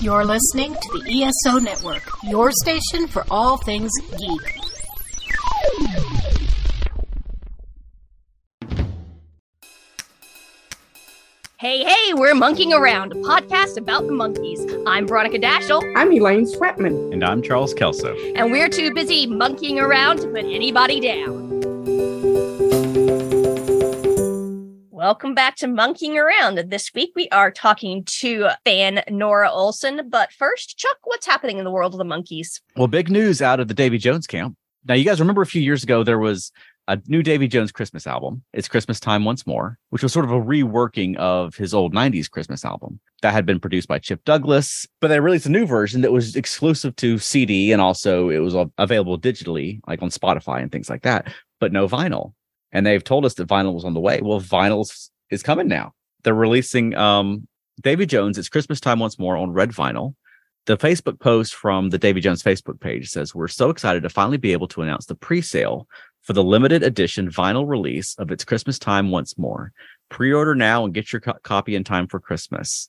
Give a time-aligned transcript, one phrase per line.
[0.00, 4.60] You're listening to the ESO Network, your station for all things geek.
[11.56, 14.82] Hey, hey, we're Monkeeing Around, a podcast about the Monkees.
[14.86, 17.12] I'm Veronica Dashel, I'm Elaine Swetman.
[17.12, 18.14] And I'm Charles Kelso.
[18.34, 21.43] and we're too busy monkeying around to put anybody down.
[25.04, 26.70] Welcome back to Monkeeing Around.
[26.70, 30.08] This week we are talking to fan Nora Olsen.
[30.08, 32.62] But first, Chuck, what's happening in the world of the Monkees?
[32.74, 34.56] Well, big news out of the Davy Jones camp.
[34.86, 36.50] Now, you guys remember a few years ago, there was
[36.88, 38.44] a new Davy Jones Christmas album.
[38.54, 42.30] It's Christmas Time Once More, which was sort of a reworking of his old 90s
[42.30, 44.86] Christmas album that had been produced by Chip Douglas.
[45.02, 48.56] But they released a new version that was exclusive to CD and also it was
[48.78, 52.32] available digitally, like on Spotify and things like that, but no vinyl.
[52.74, 54.20] And they've told us that vinyl was on the way.
[54.22, 54.84] Well, vinyl
[55.30, 55.94] is coming now.
[56.24, 57.48] They're releasing um,
[57.80, 58.36] Davy Jones.
[58.36, 60.14] It's Christmas Time Once More on red vinyl.
[60.66, 64.38] The Facebook post from the Davy Jones Facebook page says, We're so excited to finally
[64.38, 65.86] be able to announce the pre sale
[66.22, 69.72] for the limited edition vinyl release of It's Christmas Time Once More.
[70.10, 72.88] Pre order now and get your co- copy in time for Christmas.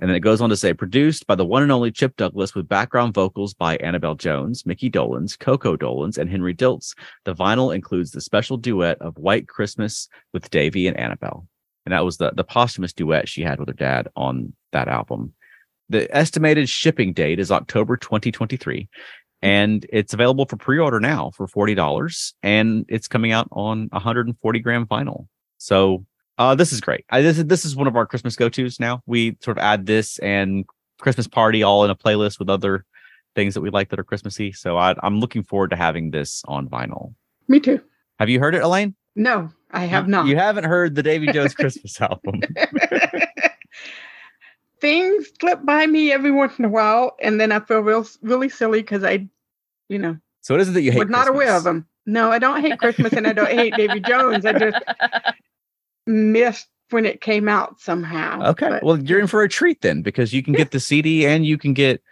[0.00, 2.54] And then it goes on to say, produced by the one and only Chip Douglas
[2.54, 6.94] with background vocals by Annabelle Jones, Micky Dolenz, Coco Dolenz, and Henry Diltz.
[7.24, 11.46] The vinyl includes the special duet of White Christmas with Davy and Annabelle.
[11.86, 15.32] And that was the, the posthumous duet she had with her dad on that album.
[15.90, 18.88] The estimated shipping date is October 2023
[19.44, 24.86] and it's available for pre-order now for $40 and it's coming out on 140 gram
[24.86, 25.28] vinyl
[25.58, 26.04] so
[26.38, 29.02] uh, this is great I, this, is, this is one of our christmas go-to's now
[29.06, 30.64] we sort of add this and
[31.00, 32.84] christmas party all in a playlist with other
[33.34, 36.42] things that we like that are christmassy so I, i'm looking forward to having this
[36.46, 37.14] on vinyl
[37.48, 37.80] Me too.
[38.18, 40.26] have you heard it elaine No, I have not.
[40.26, 42.40] you haven't heard the davy jones christmas album
[44.80, 48.50] Things slip by me every once in a while, and then I feel real, really
[48.50, 49.26] silly because I,
[49.88, 51.86] you know, so it isn't that you hate was not aware of them.
[52.04, 54.44] No, I don't hate Christmas, and I don't hate Davy Jones.
[54.44, 54.76] I just
[56.06, 58.50] missed when it came out somehow.
[58.50, 58.68] Okay.
[58.68, 61.44] But well, you're in for a treat then because you can get the CD and
[61.44, 62.02] you can get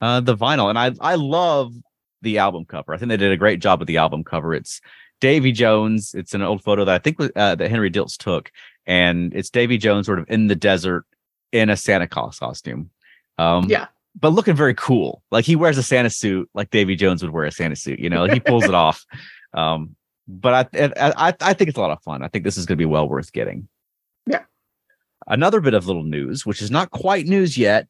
[0.00, 0.68] uh, the vinyl.
[0.68, 1.74] And I I love
[2.22, 2.94] the album cover.
[2.94, 4.54] I think they did a great job with the album cover.
[4.54, 4.80] It's
[5.20, 6.14] Davy Jones.
[6.14, 8.50] It's an old photo that I think uh, that Henry Diltz took,
[8.86, 11.04] and it's Davy Jones sort of in the desert
[11.52, 12.90] in a Santa Claus costume.
[13.38, 13.88] Um, Yeah.
[14.18, 15.22] But looking very cool.
[15.30, 18.00] Like he wears a Santa suit, like Davy Jones would wear a Santa suit.
[18.00, 19.04] You know, like he pulls it off.
[19.54, 19.94] Um,
[20.30, 22.22] but I, I I think it's a lot of fun.
[22.22, 23.68] I think this is going to be well worth getting.
[24.26, 24.44] Yeah.
[25.26, 27.88] Another bit of little news, which is not quite news yet,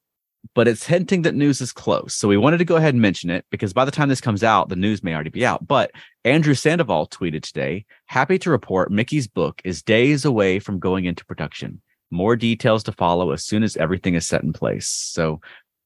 [0.54, 2.14] but it's hinting that news is close.
[2.14, 4.42] So we wanted to go ahead and mention it because by the time this comes
[4.42, 5.66] out, the news may already be out.
[5.66, 5.90] But
[6.24, 11.24] Andrew Sandoval tweeted today, happy to report Micky's book is days away from going into
[11.24, 11.80] production.
[12.10, 14.88] More details to follow as soon as everything is set in place.
[14.88, 15.40] So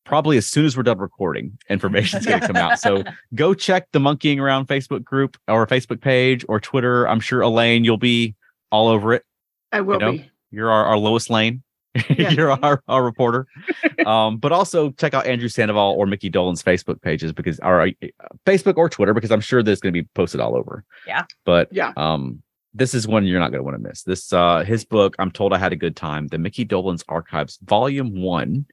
[0.05, 2.79] probably as soon as we're done recording, information's going to come out.
[2.79, 3.03] So
[3.35, 7.09] go check the Monkeeing Around Facebook group or Facebook page or Twitter.
[7.09, 8.35] I'm sure Elaine, you'll be
[8.71, 9.25] all over it.
[9.73, 10.31] I will know, be.
[10.51, 11.63] You're our, our Lois Lane.
[12.09, 12.31] Yeah.
[12.31, 13.47] You're our, our reporter.
[14.07, 17.91] um, but also check out Andrew Sandoval or Micky Dolenz Facebook pages because our uh,
[18.45, 20.85] Facebook or Twitter because I'm sure this is going to be posted all over.
[21.07, 21.23] Yeah.
[21.45, 21.93] But Yeah.
[21.97, 22.43] um,
[22.75, 24.03] this is one you're not going to want to miss.
[24.03, 25.15] This uh, his book.
[25.21, 26.27] I'm told I had a good time.
[26.27, 28.67] The Micky Dolenz Archives, Volume One.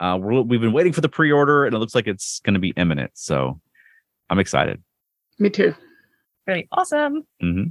[0.00, 2.60] Uh, we're, we've been waiting for the pre-order, and it looks like it's going to
[2.60, 3.12] be imminent.
[3.14, 3.60] So
[4.28, 4.82] I'm excited.
[5.38, 5.74] Me too.
[6.46, 7.26] Really awesome.
[7.40, 7.64] hmm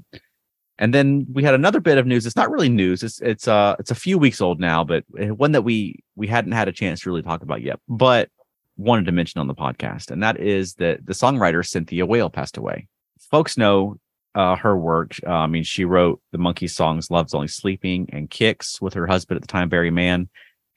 [0.79, 2.25] And then we had another bit of news.
[2.25, 3.03] It's not really news.
[3.03, 6.53] It's it's uh it's a few weeks old now, but one that we we hadn't
[6.53, 8.29] had a chance to really talk about yet, but
[8.77, 12.57] wanted to mention on the podcast, and that is that the songwriter Cynthia Weil passed
[12.57, 12.87] away.
[13.29, 13.97] Folks know
[14.35, 15.15] uh, her work.
[15.25, 19.05] Uh, I mean, she wrote the Monkee songs "Love's Only Sleeping" and "Kicks" with her
[19.07, 20.29] husband at the time, Barry Mann,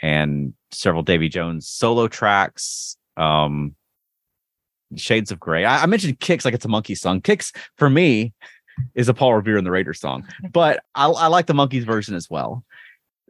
[0.02, 2.96] and several Davy Jones solo tracks.
[3.16, 3.74] Um,
[4.94, 5.64] Shades of Grey.
[5.64, 7.20] I, I mentioned Kicks like it's a Monkee song.
[7.20, 8.32] Kicks for me
[8.94, 12.14] is a Paul Revere and the Raiders song, but I, I like the Monkees version
[12.14, 12.64] as well.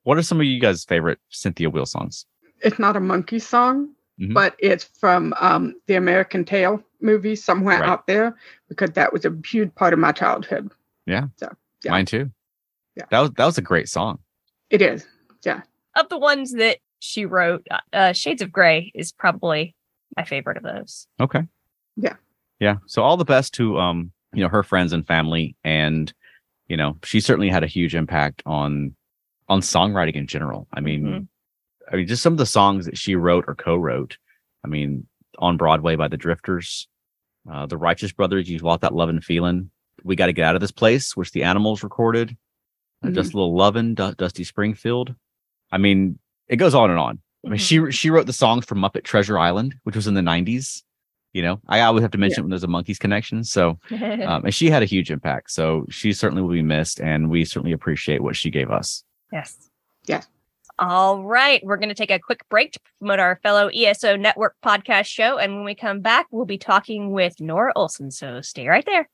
[0.03, 2.27] What are some of you guys' favorite Cynthia Weil songs?
[2.61, 3.91] It's not a Monkee song,
[4.21, 4.33] Mhm.
[4.35, 7.89] but it's from um, the American Tail movie somewhere Right.
[7.89, 8.35] out there
[8.69, 10.71] because that was a huge part of my childhood.
[11.07, 11.27] Yeah.
[11.87, 12.31] Mine too.
[12.97, 13.05] Yeah.
[13.11, 14.19] that was that was a great song.
[14.71, 15.07] It is.
[15.97, 19.75] Of the ones that she wrote, uh, uh, Shades of Grey is probably
[20.17, 21.07] my favorite of those.
[21.21, 21.43] Okay.
[21.97, 22.15] Yeah.
[22.61, 22.77] Yeah.
[22.87, 26.13] So all the best to um, you know, her friends and family and
[26.69, 28.95] you know, she certainly had a huge impact on
[29.49, 30.67] on songwriting in general.
[30.73, 31.29] I mean, Mhm.
[31.93, 34.19] I mean just some of the songs that she wrote or co-wrote.
[34.65, 35.07] I mean,
[35.39, 36.89] on Broadway by the Drifters,
[37.51, 39.71] uh, the Righteous Brothers, You've Lost That Lovin' Feeling.
[40.03, 42.37] We Got to Get Out of This Place, which the Animals recorded.
[43.05, 43.15] Uh, Mhm.
[43.15, 45.15] Just a Little Lovin', Du- Dusty Springfield.
[45.73, 46.19] I mean,
[46.49, 47.19] it goes on and on.
[47.45, 50.21] I mean, she she wrote the songs for Muppet Treasure Island, which was in the
[50.21, 50.83] '90s.
[51.33, 53.45] You know, I always have to mention it when there's a Monkees connection.
[53.45, 55.51] So, um, and she had a huge impact.
[55.51, 59.05] So she certainly will be missed, and we certainly appreciate what she gave us.
[59.33, 59.69] yes.
[60.07, 60.27] Yes.
[60.79, 61.65] All right.
[61.65, 65.39] We're going to take a quick break to promote our fellow ESO Network podcast show.
[65.39, 68.11] And when we come back, we'll be talking with Nora Olsen.
[68.11, 69.09] So stay right there.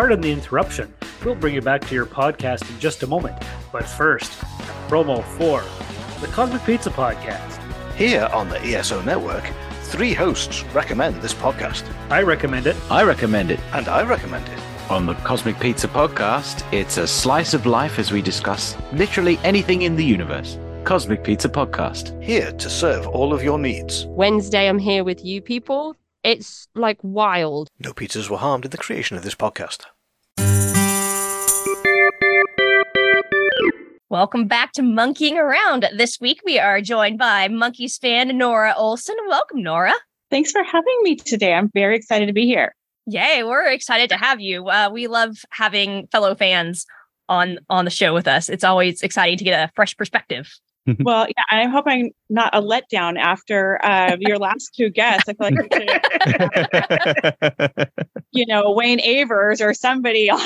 [0.00, 0.94] Pardon the interruption.
[1.22, 3.36] We'll bring you back to your podcast in just a moment.
[3.70, 4.32] But first,
[4.88, 5.62] promo for
[6.22, 7.60] the Cosmic Pizza Podcast.
[7.96, 9.44] Here on the ESO Network,
[9.82, 12.76] three hosts recommend this podcast, I recommend it.
[12.90, 13.60] I recommend it.
[13.74, 14.58] and I recommend it.
[14.90, 19.82] On the Cosmic Pizza podcast, it's a slice of life as we discuss literally anything
[19.82, 20.58] in the universe.
[20.84, 22.18] Cosmic Pizza podcast.
[22.22, 24.06] Here to serve all of your needs.
[24.06, 25.94] Wednesday, I'm here with you people.
[26.22, 27.68] It's like wild.
[27.78, 29.86] No pizzas were harmed in the creation of this podcast.
[34.10, 35.88] Welcome back to Monkeeing Around.
[35.96, 39.16] This week we are joined by Monkees fan Nora Olsen.
[39.28, 39.94] Welcome, Nora.
[40.30, 41.54] Thanks for having me today.
[41.54, 42.74] I'm very excited to be here.
[43.06, 44.68] Yay, we're excited to have you.
[44.68, 46.84] Uh, we love having fellow fans
[47.30, 48.50] on on the show with us.
[48.50, 50.52] It's always exciting to get a fresh perspective.
[51.00, 55.28] well, yeah, I hope I'm not a letdown after uh, your last two guests.
[55.28, 55.50] I feel
[57.78, 57.88] like,
[58.32, 60.40] you know, Wayne Avers or somebody on.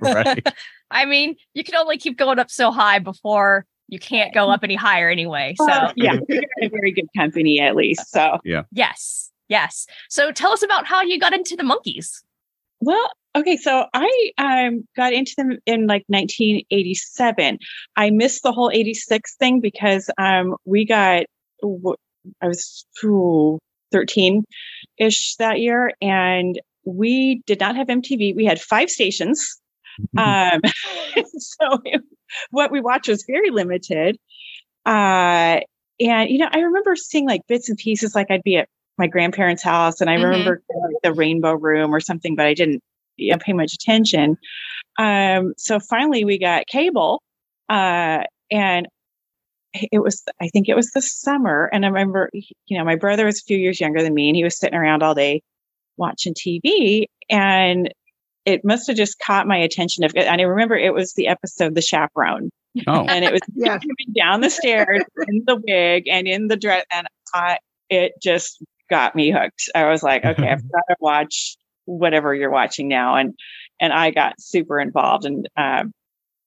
[0.00, 0.46] right.
[0.90, 4.60] I mean, you can only keep going up so high before you can't go up
[4.62, 5.54] any higher anyway.
[5.56, 8.10] So, Uh, yeah, you're in a very good company at least.
[8.10, 8.62] So, yeah.
[8.72, 9.86] yes, yes.
[10.08, 12.22] So, tell us about how you got into the Monkees.
[12.84, 13.56] Well, okay.
[13.56, 17.58] So I um, got into them in like 1987.
[17.96, 21.24] I missed the whole 86 thing because um, we got,
[22.42, 22.86] I was
[23.92, 24.44] 13
[24.98, 28.36] ish that year, and we did not have MTV.
[28.36, 29.60] We had five stations.
[30.18, 30.60] um,
[31.38, 32.02] so it-
[32.50, 34.18] what we watched was very limited.
[34.84, 35.60] Uh,
[36.00, 38.14] and you know, I remember seeing like bits and pieces.
[38.14, 38.68] Like I'd be at
[38.98, 40.22] my grandparents' house, and I Mhm.
[40.22, 42.82] remember like, the Rainbow Room or something, but I didn't
[43.16, 44.36] you know, pay much attention.
[44.98, 47.22] Um, so finally, we got cable,
[47.68, 48.88] uh, and
[49.74, 52.30] it was I think it was the summer, and I remember
[52.66, 54.78] you know my brother was a few years younger than me, and he was sitting
[54.78, 55.42] around all day
[55.96, 57.92] watching TV, and
[58.46, 60.04] it must have just caught my attention.
[60.04, 62.50] If and I remember it was the episode "The Chaperone,"
[62.86, 63.80] Oh, and it was Yes.
[63.82, 67.58] coming down the stairs in the wig and in the dress, and I
[67.90, 69.68] it just got me hooked.
[69.74, 73.34] I was like, okay, I've got to watch whatever you're watching now, and
[73.80, 75.92] and I got super involved, and um,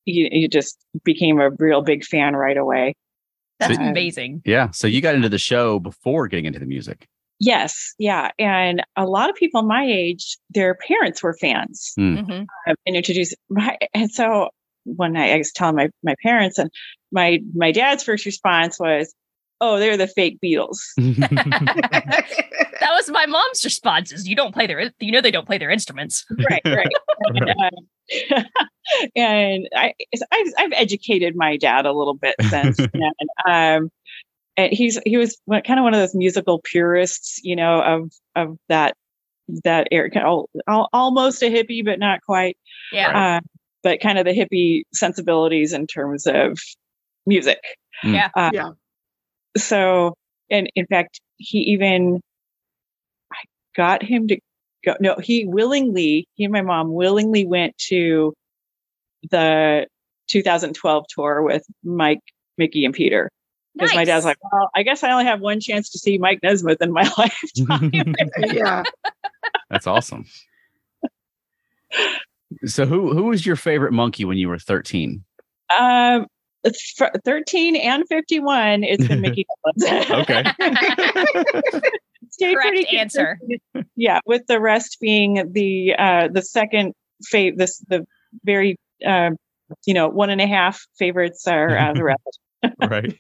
[0.05, 2.95] you you just became a real big fan right away.
[3.59, 4.41] That's So- amazing.
[4.45, 4.69] yeah.
[4.71, 7.07] So you got into the show before getting into the music.
[7.39, 11.93] Yes, yeah, and a lot of people my age, their parents were fans.
[11.95, 12.15] Hmm.
[12.17, 12.45] Mhm.
[12.67, 13.35] uh, and introduced.
[13.49, 14.49] my and so
[14.85, 16.71] one night I was telling my my parents and
[17.11, 19.13] my my dad's first response was,
[19.61, 20.77] "Oh, they're the fake Beatles."
[22.79, 24.27] That was my mom's responses.
[24.27, 26.23] You don't play their, you know, they don't play their instruments.
[26.49, 26.87] right, right.
[27.25, 27.49] and,
[28.35, 28.43] uh,
[29.15, 29.93] and I
[30.31, 33.11] I've, I've educated my dad a little bit since then.
[33.47, 33.91] Um,
[34.57, 38.57] and he's he was kind of one of those musical purists, you know, of of
[38.69, 38.95] that
[39.63, 42.57] that era, kind of al- almost a hippie, but not quite.
[42.91, 43.37] Yeah.
[43.37, 43.41] uh,
[43.83, 46.59] but kind of the hippie sensibilities in terms of
[47.25, 47.59] music.
[48.03, 48.13] Mm.
[48.13, 48.29] Yeah.
[48.35, 48.69] Uh, Yeah.
[49.55, 50.13] So,
[50.49, 52.21] and in fact, he even
[53.31, 53.37] I
[53.75, 54.39] got him to
[54.83, 54.95] go.
[54.99, 58.33] No, he willingly, he and my mom willingly went to
[59.31, 59.87] the
[60.27, 62.19] 2012 tour with Mike,
[62.57, 63.29] Micky, and Peter.
[63.75, 66.39] Because my dad's like, well, I guess I only have one chance to see Mike
[66.41, 68.15] Nesmith in my lifetime.
[68.39, 68.83] yeah.
[69.69, 70.25] That's awesome.
[72.65, 75.21] So who who was your favorite Monkee when you were 13?
[75.77, 76.36] um, it's fr-
[77.25, 79.45] 13 and 51, it's been Micky
[79.79, 80.09] Dolenz.
[80.21, 80.43] Okay.
[82.29, 83.39] Stayed Correct pretty answer.
[83.95, 86.93] Yeah, with the rest being the uh the second
[87.31, 88.05] fav this the
[88.43, 89.31] very uh,
[89.85, 92.39] you know one and a half favorites are uh, the rest.
[92.89, 93.15] right.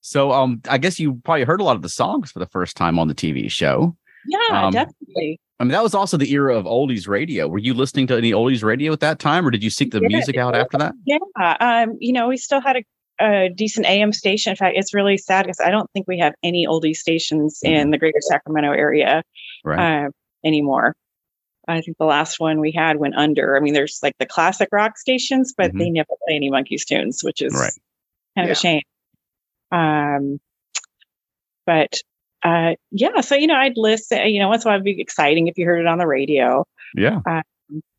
[0.00, 2.76] So um I guess you probably heard a lot of the songs for the first
[2.76, 3.96] time on the TV show.
[4.26, 5.38] Yeah, Um, definitely.
[5.60, 7.46] I mean that was also the era of oldies radio.
[7.46, 10.00] Were you listening to any oldies radio at that time or did you seek the
[10.00, 10.08] Yeah.
[10.08, 10.94] music out after that?
[11.04, 11.18] Yeah,
[11.60, 12.84] um, you know, we still had a,
[13.20, 14.50] a decent AM station.
[14.52, 17.90] In fact, it's really sad because I don't think we have any oldie stations in
[17.90, 19.22] the greater Sacramento area
[19.62, 20.06] Right.
[20.06, 20.10] uh,
[20.42, 20.96] anymore.
[21.68, 23.54] I think the last one we had went under.
[23.54, 27.20] I mean, there's like the classic rock stations, but they never play any Monkees tunes,
[27.22, 27.72] which is Right.
[28.34, 28.52] kind of Yeah.
[28.52, 28.82] a shame.
[29.70, 30.40] Um,
[31.66, 32.00] but
[32.42, 34.28] uh, yeah, so you know, I'd listen.
[34.28, 36.06] You know, once in a while, it'd be exciting if you heard it on the
[36.06, 36.64] radio.
[36.96, 37.20] yeah.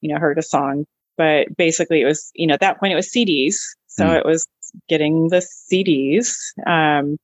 [0.02, 2.96] You know, heard a song, but basically, it was you know at that point it
[2.96, 3.56] was CDs,
[3.88, 4.18] so Mm.
[4.18, 4.48] it was
[4.90, 5.38] getting the
[5.72, 6.34] CDs.
[6.66, 7.18] Um,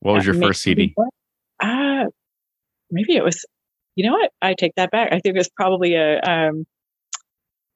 [0.00, 0.94] What was uh, your first CD?
[1.60, 2.06] Uh,
[2.90, 3.44] maybe it was.
[3.96, 4.32] You know what?
[4.42, 5.08] I take that back.
[5.12, 6.66] I think it was probably a um,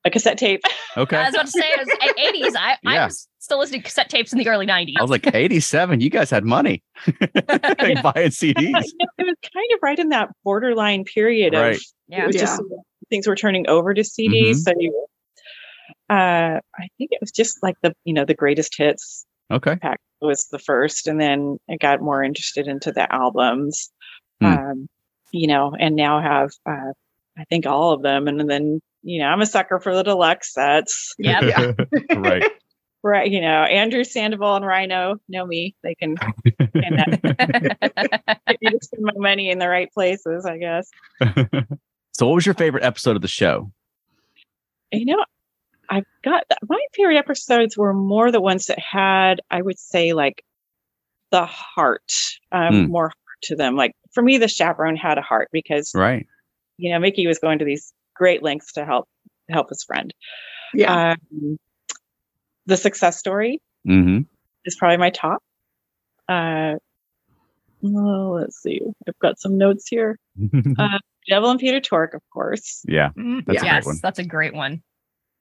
[0.05, 0.61] a cassette tape.
[0.97, 1.17] Okay.
[1.17, 2.57] I was about to say it was eight- 80s.
[2.57, 3.05] I, I Yeah.
[3.07, 4.95] was still listening to cassette tapes in the early 90s.
[4.99, 6.01] I was like 87.
[6.01, 8.57] You guys had money buying CDs.
[8.59, 8.81] You know,
[9.19, 11.77] it was kind of right in that borderline period Right.
[11.77, 12.23] of Yeah.
[12.25, 12.43] it was Yeah.
[12.43, 12.63] just
[13.11, 14.51] things were turning over to CDs.
[14.51, 14.57] Mhm.
[14.57, 15.07] So you,
[16.11, 19.77] uh, I think it was just like the you know the greatest hits Okay.
[19.77, 23.91] pack was the first, and then I got more interested into the albums.
[24.41, 24.47] Hmm.
[24.47, 24.89] Um,
[25.33, 26.93] you know, and now have uh,
[27.39, 30.53] I think all of them, and then you know I'm a sucker for the deluxe
[30.53, 31.15] sets.
[31.19, 31.41] Yeah.
[31.43, 31.73] Yeah.
[32.17, 32.45] right.
[33.05, 35.77] Right, you know Andrew Sandoval and Rhino know me.
[35.85, 36.17] They can
[36.75, 36.93] get
[38.61, 40.91] me to spend my money in the right places, I guess.
[42.13, 43.71] so, what was your favorite episode of the show?
[44.91, 45.25] you know,
[45.89, 50.43] I've got my favorite episodes were more the ones that had, I would say, like
[51.31, 52.11] the heart,
[52.53, 52.89] um, Mm.
[52.89, 53.77] more heart to them.
[53.77, 56.27] Like for me, the chaperone had a heart because Right.
[56.79, 59.09] You know Micky was going to these great lengths to help
[59.49, 60.13] help his friend.
[60.75, 61.15] Yeah.
[61.33, 61.59] Um,
[62.67, 64.21] the success story Mm-hmm.
[64.65, 65.43] is probably my top.
[66.29, 66.75] Uh,
[67.85, 68.81] oh, let's see.
[69.07, 70.19] I've got some notes here.
[70.79, 72.83] Uh, Devil and Peter Tork, of course.
[72.89, 73.11] yeah.
[73.19, 73.99] Mm, That's a great yes, one.
[74.03, 74.83] that's a great one.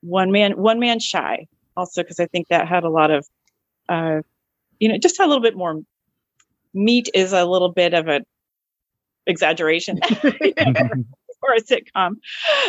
[0.01, 3.25] one man one man shy also because i think that had a lot of
[3.89, 4.21] uh
[4.79, 5.79] you know just a little bit more
[6.73, 8.21] meat is a little bit of a
[9.27, 9.99] exaggeration
[11.47, 12.07] for a sitcom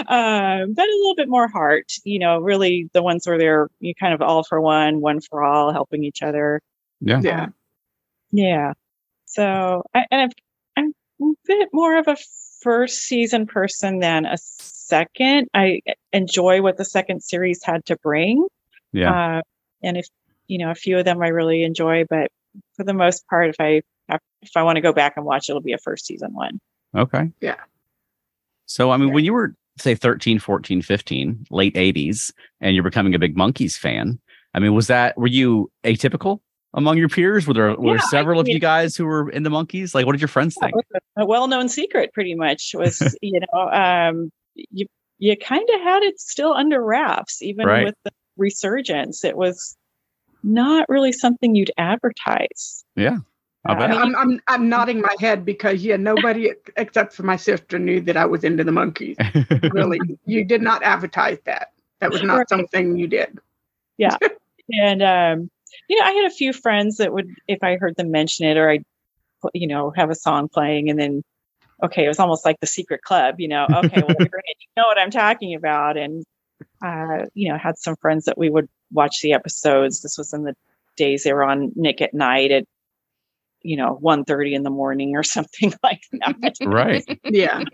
[0.09, 3.95] um but a little bit more heart you know really the ones where they're you
[3.95, 6.61] kind of all for one one for all helping each other
[7.01, 7.21] yeah.
[7.23, 7.47] Yeah.
[8.31, 8.73] yeah
[9.25, 10.33] so I, and I've,
[10.77, 10.93] i'm
[11.23, 12.17] a bit more of a
[12.63, 15.81] first season person than a second i
[16.13, 18.47] enjoy what the second series had to bring
[18.93, 19.39] Yeah.
[19.39, 19.43] uh,
[19.83, 20.07] and if
[20.47, 22.31] you know a few of them i really enjoy but
[22.77, 23.83] for the most part if i
[24.43, 26.61] if i want to go back and watch it'll be a first season one
[26.97, 27.31] Okay.
[27.43, 27.57] Yeah.
[28.69, 29.15] So, I mean, Yeah.
[29.15, 33.77] when you were, say, 13, 14, 15, late 80s, and you're becoming a big Monkees
[33.77, 34.21] fan,
[34.55, 36.41] I mean, was that, were you atypical
[36.75, 37.47] among your peers?
[37.47, 39.95] Were there, were Yeah, I several of you guys who were into Monkees?
[39.95, 40.75] Like, what did your friends think?
[41.17, 44.87] a, a well-known secret pretty much was you know um you
[45.19, 47.85] you kind of had it still under wraps even Right.
[47.85, 49.77] with the resurgence it was
[50.45, 53.19] not really something you'd advertise Yeah.
[53.69, 53.91] I bet.
[53.91, 57.79] I mean, I'm, I'm I'm nodding my head because yeah, nobody except for my sister
[57.79, 59.17] knew that I was into the Monkees.
[59.73, 61.73] Really, you did not advertise that.
[62.01, 62.49] That was not Right.
[62.49, 63.39] something you did.
[63.99, 64.17] Yeah,
[64.73, 65.51] and um
[65.89, 68.57] you know i had a few friends that would if i heard them mention it
[68.57, 68.79] or i
[69.55, 71.23] you know have a song playing and then
[71.83, 74.87] okay it was almost like the secret club you know okay well you're you know
[74.87, 76.25] what i'm talking about and
[76.85, 80.45] uh you know had some friends that we would watch the episodes this was in
[80.45, 80.55] the
[80.97, 82.65] days they were on nick at night at
[83.69, 86.55] you know 1.30 in the morning or something like that.
[86.65, 87.05] Right.
[87.25, 87.65] Yeah,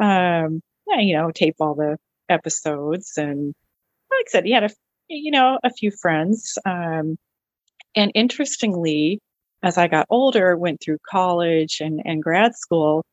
[0.00, 1.96] um yeah, you know tape all the
[2.28, 3.54] episodes and
[4.10, 4.70] like i said he had a
[5.08, 7.16] you know a few friends um
[7.96, 9.18] and interestingly
[9.62, 13.04] as i got older went through college and and grad school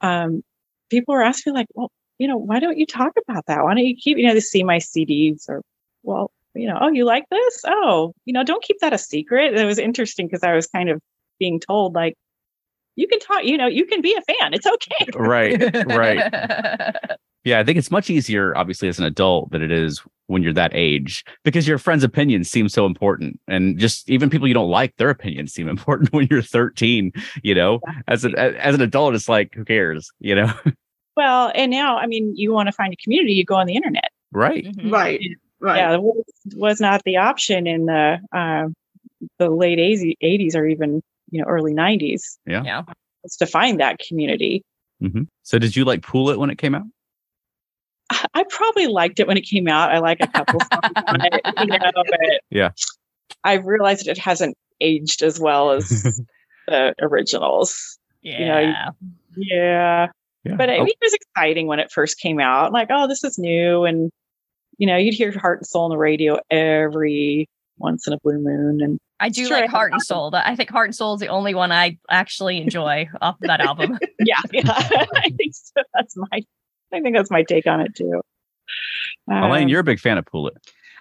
[0.00, 0.42] um
[0.90, 3.62] people were asking me like well you know why don't you talk about that?
[3.62, 5.62] Why don't you keep you know to see my cds or
[6.02, 9.54] well you know oh you like this oh you know don't keep that a secret
[9.54, 11.00] it was interesting because i was kind of
[11.38, 12.14] being told like
[12.96, 15.86] you can talk you know you can be a fan it's okay Right.
[15.86, 16.92] Right.
[17.44, 17.60] Yeah.
[17.60, 20.72] I think it's much easier, obviously, as an adult than it is when you're that
[20.74, 23.38] age because your friends' opinions seem so important.
[23.46, 27.12] And just even people you don't like, their opinions seem important when you're 13,
[27.44, 30.52] you know, as an, as an adult, it's like, who cares, you know?
[31.16, 33.76] Well, and now, I mean, you want to find a community, you go on the
[33.76, 34.10] internet.
[34.32, 34.64] right.
[34.64, 34.90] Mhm.
[34.92, 35.20] right,
[35.60, 35.76] right.
[35.78, 38.68] Yeah, was, was not the option in the uh,
[39.38, 42.38] the late 80s or even you know early 90s.
[42.46, 42.62] Yeah.
[42.64, 42.82] Yeah.
[43.22, 44.62] Was to find that community.
[45.00, 46.84] hmm So did you like Pool It when it came out?
[48.10, 49.90] I- I probably liked it when it came out.
[49.90, 52.70] I like a couple songs on it, you know, but Yeah.
[53.42, 55.88] I've realized it hasn't aged as well as
[56.68, 57.98] the originals.
[58.22, 58.38] Yeah.
[58.48, 58.90] know,
[59.36, 60.06] Yeah.
[60.44, 60.54] Yeah.
[60.56, 62.72] But I Oh, mean, it was exciting when it first came out.
[62.72, 64.12] Like, oh, this is new, and
[64.78, 68.38] you know, you'd hear Heart and Soul on the radio every once in a blue
[68.38, 70.30] moon, and I do Sure, like have Heart and Soul.
[70.34, 73.98] I think Heart and Soul is the only one I actually enjoy off that album.
[74.20, 75.82] yeah, yeah, I think so.
[75.94, 76.42] That's my,
[76.92, 78.20] I think that's my take on it too.
[79.30, 80.54] Elaine, Um, you're a big fan of Pool It.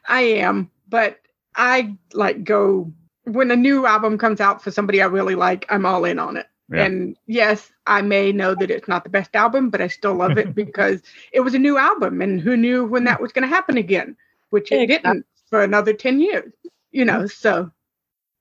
[0.08, 1.20] I am, but
[1.56, 2.92] I like go
[3.24, 5.66] when a new album comes out for somebody I really like.
[5.70, 6.48] I'm all in on it.
[6.72, 6.84] Yeah.
[6.86, 10.38] And yes, I may know that it's not the best album, but I still love
[10.38, 13.54] it because it was a new album and who knew when that was going to
[13.56, 14.16] happen again,
[14.50, 15.10] which it Exactly.
[15.12, 16.52] didn't for another 10 years,
[16.92, 17.28] you know.
[17.28, 17.70] So,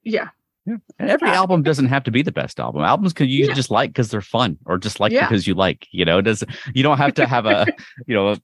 [0.04, 0.28] yeah.
[0.66, 2.80] And every album doesn't have to be the best album.
[2.82, 3.52] Albums can you Yeah.
[3.52, 5.28] just like because they're fun, or just like Yeah.
[5.28, 5.86] because you like.
[5.90, 7.66] You know, does you don't have to have a
[8.06, 8.38] you know a,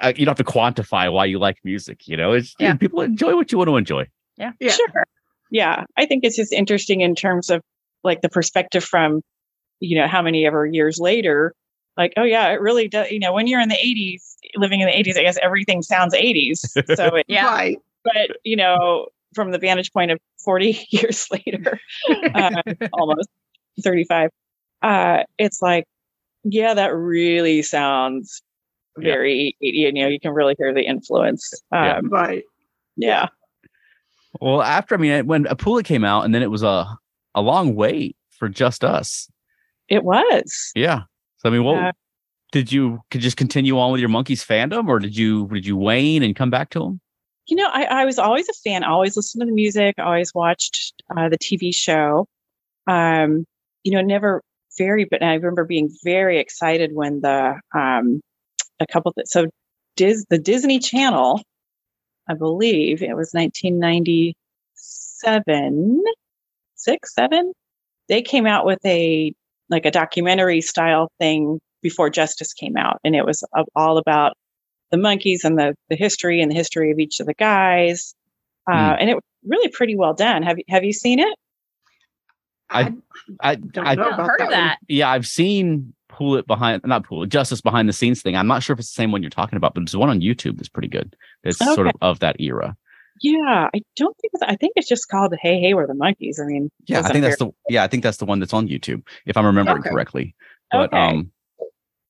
[0.00, 2.06] a- you don't have to quantify why you like music.
[2.06, 2.74] You know, it's Yeah.
[2.76, 4.06] people enjoy what you want to enjoy.
[4.36, 4.52] Yeah.
[4.62, 5.04] Sure.
[5.50, 5.82] Yeah.
[5.96, 7.60] I think it's just interesting in terms of
[8.04, 9.22] like the perspective from,
[9.80, 11.54] you know, how many ever years later,
[11.96, 13.10] like, oh, yeah, it really does.
[13.10, 16.14] You know, when you're in the 80s, living in the 80s, I guess everything sounds
[16.14, 16.60] 80s.
[16.96, 17.46] So, it, Yeah.
[17.46, 17.78] Right.
[18.04, 21.80] but, you know, from the vantage point of 40 years later,
[22.34, 23.28] uh, almost
[23.82, 24.30] 35,
[24.82, 25.84] uh, it's like,
[26.44, 28.42] yeah, that really sounds
[29.00, 29.14] Yeah.
[29.14, 29.76] very 80.
[29.78, 31.52] You know, you can really hear the influence.
[31.72, 31.96] Yeah.
[31.98, 32.42] Um, Right.
[32.96, 33.28] yeah.
[34.40, 36.98] Well, after I mean, when Apula came out, and then it was a
[37.34, 39.28] a long wait for Justus.
[39.88, 40.70] It was.
[40.74, 41.02] Yeah.
[41.38, 41.92] So I mean, what Uh,
[42.52, 45.76] did you could just continue on with your Monkees fandom, or did you did you
[45.76, 47.00] wane and come back to them?
[47.46, 48.84] You know, I, I was always a fan.
[48.84, 49.96] I always listened to the music.
[49.98, 52.26] Always watched uh, the TV show.
[52.86, 53.44] Um,
[53.82, 54.42] you know, never
[54.78, 58.22] very, but I remember being very excited when the um,
[58.80, 59.12] a couple.
[59.12, 59.48] Th- so,
[59.96, 61.42] Dis the Disney Channel,
[62.28, 66.02] I believe it was 1997,
[66.84, 67.52] six, seven.
[68.08, 69.32] They came out with a
[69.70, 73.42] like a documentary style thing before Justus came out, and it was
[73.74, 74.34] all about
[74.90, 78.14] the Monkees and the the history and the history of each of the guys.
[78.70, 80.42] Uh, And it was really pretty well done.
[80.42, 81.34] Have you have you seen it?
[82.70, 82.92] I
[83.40, 84.78] I don't I know I've about heard that that.
[84.88, 88.36] yeah, I've seen Pool It behind not Pool It Justus behind the scenes thing.
[88.36, 90.20] I'm not sure if it's the same one you're talking about, but there's one on
[90.20, 91.14] YouTube that's pretty good.
[91.42, 92.76] It's sort of of that era.
[93.20, 96.40] Yeah, I don't think it's, I think it's just called Hey Hey We're the Monkees.
[96.40, 98.68] I mean, Yeah, I think that's the yeah, I think that's the one that's on
[98.68, 99.90] YouTube, if I'm remembering Okay.
[99.90, 100.34] correctly.
[100.72, 100.98] But Okay.
[100.98, 101.30] um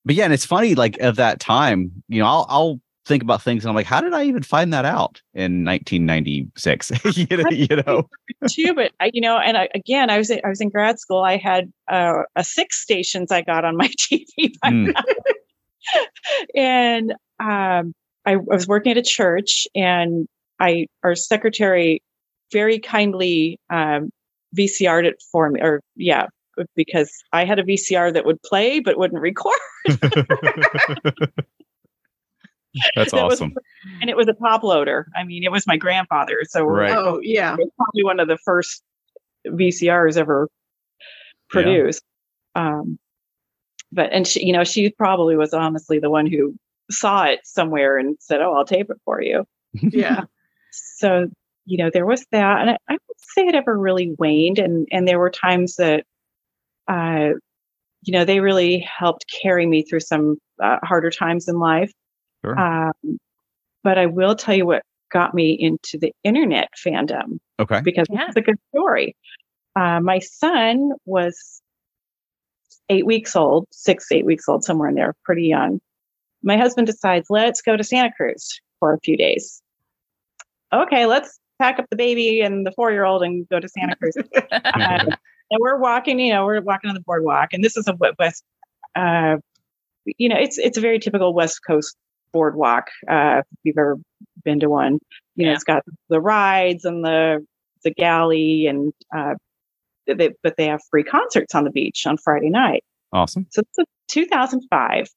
[0.03, 3.41] but yeah, and it's funny, like of that time, you know, I'll I'll think about
[3.41, 6.91] things and I'm like, how did I even find that out in 1996?
[7.17, 8.09] you know, you know?
[8.47, 11.21] too, but I, you know, and I, again, I was I was in grad school.
[11.21, 14.93] I had uh, a six stations I got on my TV, by Mm.
[14.95, 15.03] now.
[16.55, 17.93] and um,
[18.25, 20.27] I, I was working at a church, and
[20.59, 22.01] I our secretary
[22.51, 24.09] very kindly um,
[24.57, 26.27] VCR'd it for me, or yeah,
[26.75, 29.57] because I had a VCR that would play but wouldn't record.
[32.95, 33.53] That's That was- awesome.
[34.01, 35.07] and it was a top loader.
[35.15, 36.91] I mean, it was my grandfather, so Right.
[36.91, 37.53] Oh, yeah.
[37.53, 38.83] it was probably one of the first
[39.47, 40.49] VCRs ever
[41.49, 42.03] produced.
[42.55, 42.97] Um,
[43.91, 46.55] but and she, you know, she probably was honestly the one who
[46.91, 50.23] saw it somewhere and said, "Oh, I'll tape it for you." Yeah.
[50.95, 51.27] So
[51.65, 54.87] you know, there was that, and I, I would say it ever really waned, and
[54.91, 56.03] and there were times that,
[56.87, 57.29] uh,
[58.03, 61.91] you know, they really helped carry me through some uh, harder times in life.
[62.43, 62.59] Sure.
[62.59, 63.17] Um,
[63.83, 67.81] but I will tell you what got me into the internet fandom Okay.
[67.81, 68.25] because Yeah.
[68.27, 69.15] it's a good story.
[69.75, 71.61] Uh, my son was
[72.89, 75.79] eight weeks old, six, eight weeks old, somewhere in there, pretty young.
[76.43, 79.61] My husband decides, let's go to Santa Cruz for a few days.
[80.83, 83.95] Okay, let's pack up the baby and the four year old and go to Santa
[83.95, 84.15] Cruz.
[84.17, 84.41] Uh,
[84.73, 88.43] and we're walking, you know, we're walking on the boardwalk, and this is a west,
[88.95, 89.37] uh,
[90.17, 91.95] you know, it's it's a very typical West Coast
[92.33, 92.87] boardwalk.
[93.09, 93.97] Uh, if you've ever
[94.43, 94.99] been to one,
[95.35, 95.55] you know, Yeah.
[95.55, 97.45] it's got the rides and the
[97.83, 99.35] the galley, and uh,
[100.07, 102.83] they, but they have free concerts on the beach on Friday night.
[103.13, 103.47] Awesome.
[103.49, 105.07] So is 2005.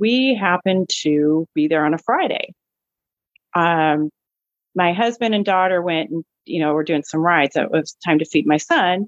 [0.00, 2.52] We happened to be there on a Friday.
[3.54, 4.10] Um,
[4.76, 7.56] my husband and daughter went and, you know, we're doing some rides.
[7.56, 9.06] It was time to feed my son.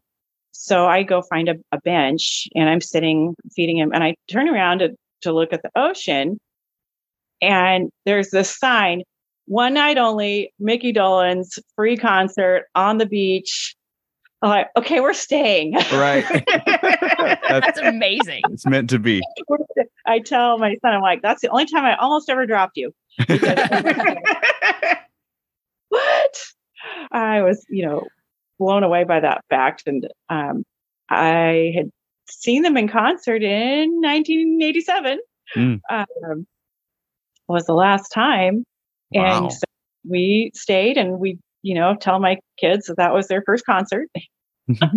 [0.53, 3.93] So I go find a, a bench and I'm sitting feeding him.
[3.93, 6.39] And I turn around to, to look at the ocean.
[7.41, 9.03] And there's this sign
[9.49, 13.75] one night only, Micky Dolenz free concert on the beach.
[14.43, 15.75] I'm like, okay, we're staying.
[15.93, 16.25] Right.
[17.49, 18.43] That's amazing.
[18.51, 19.21] it's meant to be.
[20.07, 22.93] I tell my son, I'm like, that's the only time I almost ever dropped you.
[23.27, 24.55] what?
[27.11, 28.07] I was, you know,
[28.59, 29.85] blown away by that fact.
[29.87, 30.65] And um,
[31.09, 31.91] I had
[32.29, 35.19] seen them in concert in 1987.
[35.57, 35.81] Mm.
[35.91, 36.47] Um,
[37.49, 38.65] was the last time.
[39.13, 39.45] Wow.
[39.45, 39.65] And so
[40.09, 44.09] we stayed and we, you know, tell my kids that that was their first concert.
[44.81, 44.89] uh,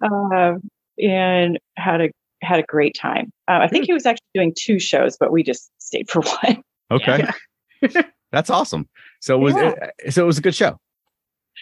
[1.02, 2.10] and had a
[2.42, 3.32] had a great time.
[3.48, 6.62] Uh, I think he was actually doing two shows, but we just stayed for one.
[6.90, 7.26] Okay.
[8.32, 8.88] That's awesome.
[9.24, 9.72] So it was Yeah.
[10.04, 10.78] it, so it was a good show.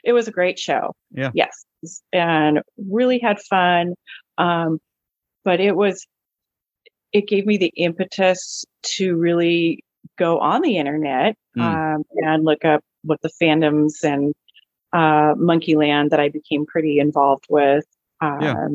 [0.03, 0.95] It was a great show.
[1.13, 1.31] Yeah.
[1.33, 1.65] Yes.
[2.13, 3.95] and really had fun.
[4.39, 4.79] Um,
[5.45, 6.07] but it was,
[7.13, 8.65] it gave me the impetus
[8.97, 9.85] to really
[10.19, 11.63] go on the internet Mm.
[11.97, 14.33] um, and look up what the fandoms and
[14.95, 17.85] uh, Monkeyland that I became pretty involved with.
[18.21, 18.69] Um, Yeah.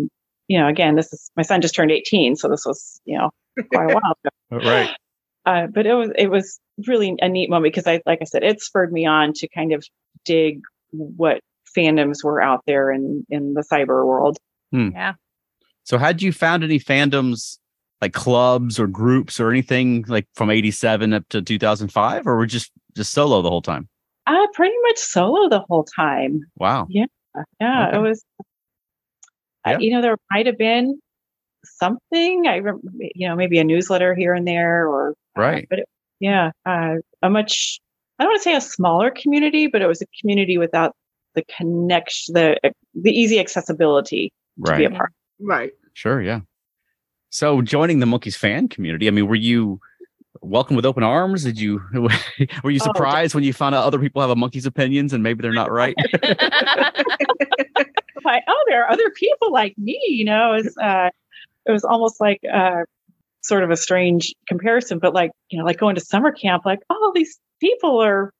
[0.49, 3.31] You know, again, this is my son just turned 18, so this was, you know,
[3.73, 4.29] quite a while ago.
[4.69, 4.89] Right.
[5.47, 8.43] Uh, but it was it was really a neat moment because I, like I said,
[8.43, 9.83] it spurred me on to kind of
[10.25, 10.59] dig
[10.91, 11.39] what
[11.75, 14.37] fandoms were out there in in the cyber world.
[14.73, 15.13] Yeah.
[15.85, 17.59] So had you found any fandoms
[18.01, 22.71] like clubs or groups or anything like from 87 up to 2005 or were just
[22.97, 23.87] just solo the whole time?
[24.27, 26.41] Uh, pretty much solo the whole time.
[26.57, 26.87] Wow.
[26.89, 27.05] Yeah,
[27.61, 27.97] yeah, Okay.
[27.97, 28.25] it was.
[29.65, 29.77] uh, Yeah.
[29.79, 30.99] you know, there might have been
[31.63, 32.45] something.
[32.47, 32.81] I remember,
[33.15, 35.67] you know, maybe a newsletter here and there, or uh, Right.
[35.69, 37.79] but it, yeah, uh, a much.
[38.19, 40.95] I don't want to say a smaller community, but it was a community without
[41.35, 42.57] the connection, the
[42.95, 44.31] the easy accessibility
[44.65, 44.97] to be a Right.
[44.97, 45.13] part.
[45.39, 45.71] Right.
[45.93, 46.39] Sure, yeah.
[47.29, 49.79] So joining the Monkees fan community, I mean, were you
[50.41, 51.43] welcome with open arms?
[51.43, 51.81] Did you
[52.63, 55.21] were you Oh, surprised when you found out other people have a monkey's opinions and
[55.21, 55.95] maybe they're not right?
[58.23, 59.99] like, oh, there are other people like me.
[60.07, 61.09] You know, it was, uh,
[61.65, 62.81] it was almost like uh,
[63.47, 66.79] sort of a strange comparison, but like, you know, like going to summer camp, like,
[66.89, 68.31] oh, these people are,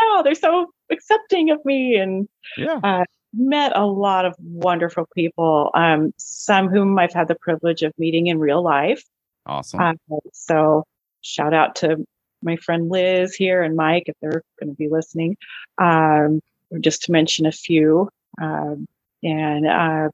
[0.00, 1.96] oh, they're so accepting of me.
[1.96, 2.80] And yeah.
[2.82, 7.92] uh, met a lot of wonderful people, um, some whom I've had the privilege of
[7.98, 9.02] meeting in real life.
[9.46, 9.80] Awesome.
[9.80, 9.94] Uh,
[10.32, 10.84] so
[11.22, 12.04] shout out to
[12.42, 15.36] my friend Liz here and Mike if they're going to be listening.
[15.78, 16.40] Um,
[16.80, 18.08] just to mention a few.
[18.40, 18.86] Um,
[19.22, 20.08] and uh,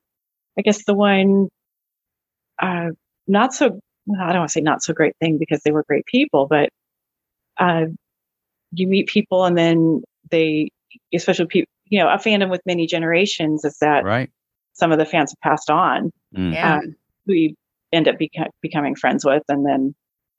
[0.59, 1.49] I guess the one
[2.61, 2.90] uh,
[3.27, 5.84] not so well, I don't want to say not so great thing because they were
[5.86, 6.68] great people, but
[7.58, 7.86] uh,
[8.72, 10.70] you meet people and then they,
[11.12, 14.30] especially people, you know, a fandom with many generations is that right.
[14.74, 16.54] some of the fans have passed on Mm.
[16.54, 16.76] Yeah.
[16.76, 16.94] um,
[17.26, 17.54] who you
[17.92, 19.92] end up beca- becoming friends with, and then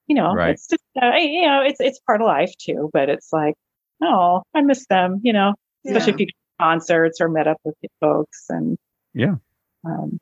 [0.08, 0.52] you know Right.
[0.54, 2.90] it's just uh, you know it's it's part of life too.
[2.94, 3.56] But it's like,
[4.02, 5.54] oh, I miss them, you know,
[5.86, 6.16] especially Yeah.
[6.16, 8.78] if you go to concerts or met up with the folks and
[9.14, 9.36] Yeah.
[9.84, 10.18] Um,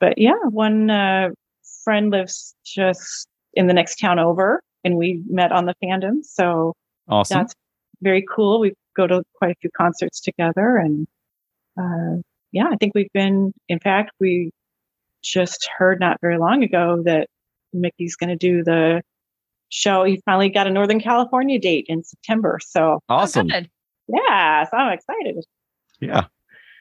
[0.00, 1.28] but yeah, one uh,
[1.84, 6.74] friend lives just in the next town over, and we met on the fandom, so
[7.08, 7.38] Awesome.
[7.38, 7.54] that's
[8.02, 8.60] very cool.
[8.60, 11.06] We go to quite a few concerts together, and
[11.78, 12.20] uh,
[12.52, 13.52] yeah, I think we've been.
[13.68, 14.50] In fact, we
[15.22, 17.28] just heard not very long ago that
[17.72, 19.02] Micky's going to do the
[19.70, 20.04] show.
[20.04, 23.48] He finally got a Northern California date in September, so awesome.
[23.48, 25.44] Yeah, so I'm excited.
[26.00, 26.24] Yeah.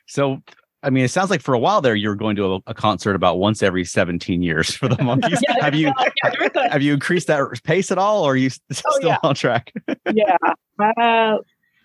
[0.08, 0.40] So,
[0.84, 2.74] I mean, it sounds like for a while there, you were going to a, a
[2.74, 5.40] concert about once every 17 years for the Monkees.
[5.48, 5.92] Yeah, have you
[6.24, 9.18] yeah, have you increased that pace at all, or are you Oh, still yeah.
[9.24, 9.72] on track?
[10.14, 10.36] yeah.
[10.80, 11.38] Uh,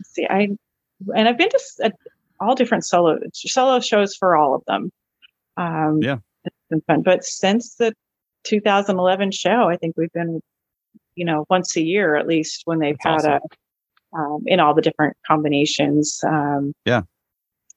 [0.05, 0.49] see, I
[1.15, 1.91] and I've been to uh,
[2.41, 4.91] all different solo solo shows for all of them.
[5.57, 6.19] Um, Yeah.
[6.45, 7.03] it's been fun.
[7.03, 7.93] But since the
[8.45, 10.41] 2011 show, I think we've been,
[11.15, 14.75] you know, once a year at least when they've That's had a um, in all
[14.75, 16.21] the different combinations.
[16.27, 17.03] Um, Yeah.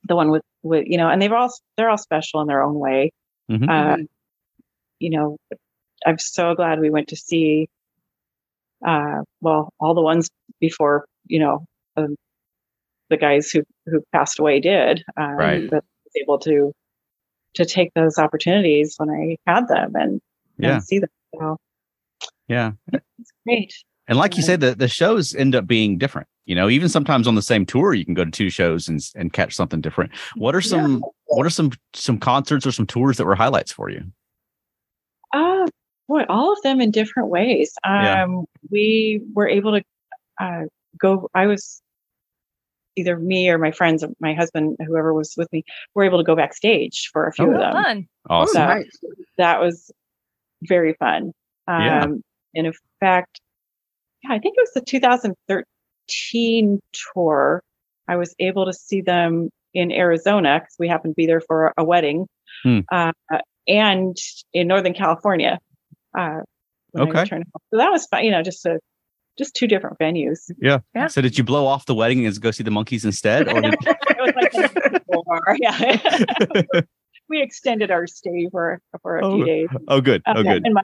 [0.07, 2.75] The one with with you know, and they've all they're all special in their own
[2.79, 3.11] way.
[3.49, 3.69] Mhm.
[3.69, 4.03] Uh,
[4.99, 5.37] you know,
[6.05, 7.69] I'm so glad we went to see,
[8.85, 11.65] uh, well, all the ones before, you know,
[11.97, 12.15] um,
[13.09, 15.03] the guys who who passed away did.
[15.17, 15.69] Um, Right.
[15.69, 16.71] But was able to
[17.55, 20.21] to take those opportunities when I had them and,
[20.57, 20.75] Yeah.
[20.75, 21.09] and see them.
[21.37, 21.57] So
[22.47, 22.71] Yeah.
[22.93, 23.73] it's great.
[24.07, 26.27] And like you said, the, the shows end up being different.
[26.45, 28.99] You know, even sometimes on the same tour, you can go to two shows and
[29.15, 30.12] and catch something different.
[30.36, 33.89] What are some what are some some concerts or some tours that were highlights for
[33.89, 34.04] you?
[35.34, 35.67] Uh,
[36.08, 37.73] boy, all of them in different ways.
[37.84, 38.27] Um, Yeah.
[38.71, 39.84] We were able to
[40.41, 40.63] uh,
[40.99, 41.30] go.
[41.36, 41.82] I was
[42.97, 45.63] either me or my friends, or my husband, whoever was with me,
[45.95, 47.71] were able to go backstage for a few Oh, of them.
[47.84, 48.08] Fun.
[48.30, 48.54] Awesome.
[48.54, 48.99] So Nice.
[49.38, 49.91] that was
[50.63, 51.32] very fun.
[51.67, 52.04] Um, Yeah.
[52.56, 53.39] And in fact,
[54.23, 55.63] yeah, I think it was the 2013
[57.13, 57.61] tour.
[58.07, 61.73] I was able to see them in Arizona because we happened to be there for
[61.77, 62.27] a wedding,
[62.63, 62.79] Hmm.
[62.91, 63.11] uh,
[63.67, 64.17] and
[64.53, 65.59] in Northern California.
[66.17, 66.41] Uh,
[66.93, 67.23] Okay.
[67.25, 67.37] So
[67.77, 68.25] that was fun.
[68.25, 68.77] You know, just a
[69.37, 70.51] just two different venues.
[70.61, 70.79] Yeah.
[70.93, 71.07] Yeah.
[71.07, 73.47] So did you blow off the wedding and go see the Monkees instead?
[73.47, 75.57] Or did, it was like the night before.
[75.57, 76.81] Yeah.
[77.29, 79.69] we extended our stay for for a Oh, few days.
[79.87, 80.21] oh, good.
[80.25, 80.61] Oh, Um, good.
[80.65, 80.81] And my,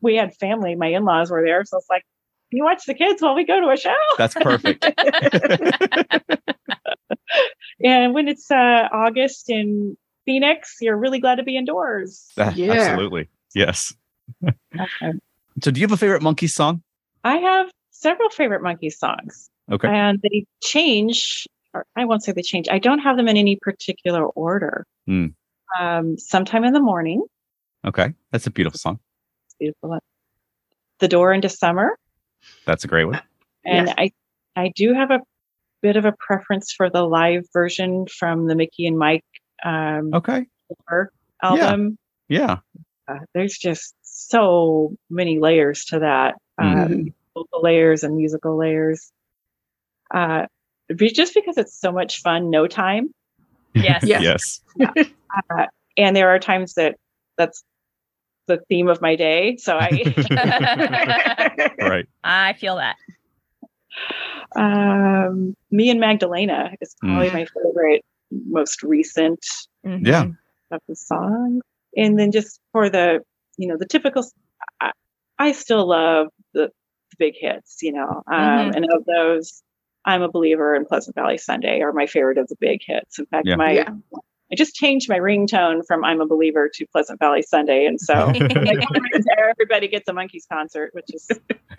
[0.00, 0.74] we had family.
[0.74, 2.08] My in-laws were there, so it's like, can
[2.50, 3.94] you watch the kids while we go to a show?
[4.16, 4.84] That's perfect.
[7.84, 12.26] and when it's uh, August in Phoenix, you're really glad to be indoors.
[12.54, 12.72] Yeah.
[12.72, 13.28] Absolutely.
[13.54, 13.94] Yes.
[15.62, 16.82] So do you have a favorite Monkee song?
[17.24, 19.88] I have several favorite Monkee songs, Okay.
[19.88, 22.68] and they change or I won't say they change.
[22.70, 24.86] I don't have them in any particular order.
[25.06, 25.26] Hmm.
[25.78, 27.22] Um, sometime in the morning,
[27.86, 28.12] Okay.
[28.32, 28.98] That's a beautiful song.
[29.46, 29.98] it's beautiful.
[30.98, 31.96] The door into summer,
[32.64, 33.20] That's a great one.
[33.64, 33.94] and Yes.
[33.98, 34.10] I
[34.56, 35.20] I do have a
[35.82, 39.24] bit of a preference for the live version from the Micky and Mike
[39.64, 40.46] um, Okay.
[40.88, 41.10] tour
[41.42, 41.96] album.
[42.28, 42.58] Yeah.
[43.06, 46.34] Uh, there's just so many layers to that.
[46.58, 49.10] Um, vocal layers and musical layers.
[50.12, 50.46] Uh,
[50.96, 53.10] just because it's so much fun, no time.
[53.74, 54.02] Yes.
[54.04, 54.60] Yes.
[54.76, 55.06] Yes.
[55.50, 56.96] Uh, and there are times that
[57.36, 57.62] that's
[58.48, 59.56] the theme of my day.
[59.58, 60.02] So I,
[61.78, 62.06] Right.
[62.24, 62.96] I feel that.
[64.56, 67.32] um, me and Magdalena is probably Mm.
[67.32, 69.38] my favorite, most recent
[69.86, 70.00] Mhm.
[70.06, 70.24] Yeah.
[70.70, 71.62] of the songs.
[71.96, 73.20] And then just for the,
[73.56, 74.24] you know, the typical,
[74.80, 74.90] I,
[75.38, 76.70] I still love the,
[77.10, 78.76] the big hits, you know, um, Mhm.
[78.76, 79.62] and of those,
[80.04, 83.18] I'm a believer in Pleasant Valley Sunday are my favorite of the big hits.
[83.18, 83.56] In fact, Yeah.
[83.56, 83.90] my, Yeah.
[84.50, 87.84] I just changed my ringtone from I'm a believer to Pleasant Valley Sunday.
[87.84, 88.32] And so oh.
[89.50, 91.28] everybody gets a Monkees concert, which is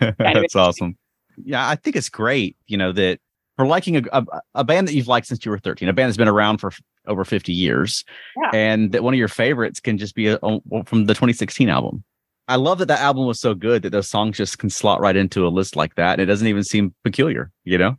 [0.18, 0.96] That's awesome.
[1.42, 3.18] Yeah, I think it's great, you know, that
[3.56, 4.24] for liking a, a,
[4.56, 6.68] a band that you've liked since you were 13, a band that's been around for
[6.68, 8.04] f- over 50 years,
[8.42, 8.50] Yeah.
[8.54, 12.04] and that one of your favorites can just be a, a- from the 2016 album.
[12.48, 15.16] I love that that album was so good that those songs just can slot right
[15.16, 16.14] into a list like that.
[16.14, 17.96] And it doesn't even seem peculiar, you know?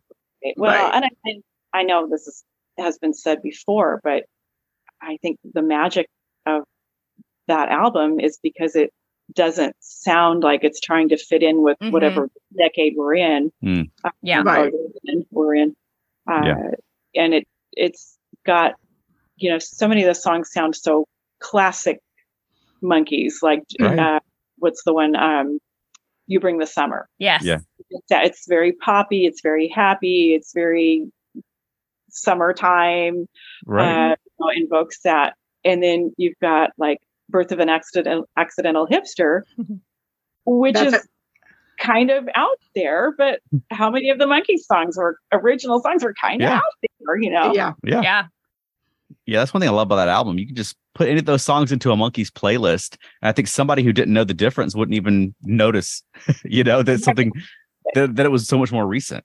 [0.57, 0.95] Well, Right.
[0.95, 2.43] and I, I know this is,
[2.77, 4.23] has been said before, but
[5.01, 6.07] I think the magic
[6.45, 6.63] of
[7.47, 8.91] that album is because it
[9.33, 11.91] doesn't sound like it's trying to fit in with Mhm.
[11.91, 13.51] whatever decade we're in.
[13.63, 13.89] Mm.
[14.03, 14.41] uh, Yeah.
[14.43, 14.73] Right.
[15.31, 15.75] we're in,
[16.29, 16.71] uh, Yeah.
[17.15, 18.73] and it it's got
[19.37, 21.05] you know so many of the songs sound so
[21.39, 21.99] classic
[22.83, 23.97] Monkees like Right.
[23.99, 24.19] uh,
[24.57, 25.59] what's the one um
[26.27, 27.43] you bring the summer Yes.
[27.43, 27.59] Yeah.
[27.89, 31.09] it's, it's very poppy it's very happy it's very
[32.09, 33.27] summertime
[33.65, 34.17] Right.
[34.49, 36.99] You know, invokes that and then you've got like
[37.29, 39.75] birth of an accidental accidental hipster mm-hmm.
[40.45, 41.07] which That's is
[41.79, 43.39] kind of out there but
[43.71, 46.57] how many of the Monkee songs were original songs were kind of Yeah.
[46.57, 47.73] out there you know Yeah.
[47.83, 48.01] yeah.
[48.01, 48.23] Yeah.
[49.25, 50.39] Yeah, that's one thing I love about that album.
[50.39, 52.97] You can just put any of those songs into a Monkees playlist.
[53.21, 56.01] And I think somebody who didn't know the difference wouldn't even notice,
[56.45, 57.31] you know, that something
[57.93, 59.23] that, that it was so much more recent.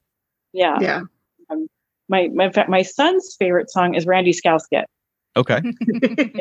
[0.52, 1.02] yeah, Yeah.
[1.50, 1.68] Um,
[2.08, 4.86] my, my my son's favorite song is Randy Scouse Git
[5.36, 5.60] Okay.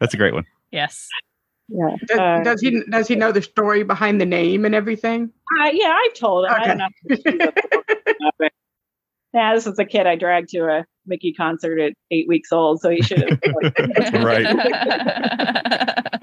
[0.00, 0.44] That's a great one.
[0.72, 1.08] Yes.
[1.68, 5.30] yeah Does, Uh, does he does he know the story behind the name and everything?
[5.60, 6.66] uh, yeah i've told him i Okay.
[6.66, 8.52] don't know if he's a- but-
[9.34, 12.80] yeah this is a kid i dragged to a Micky concert at eight weeks old
[12.80, 13.38] so he should have
[14.24, 14.46] Right.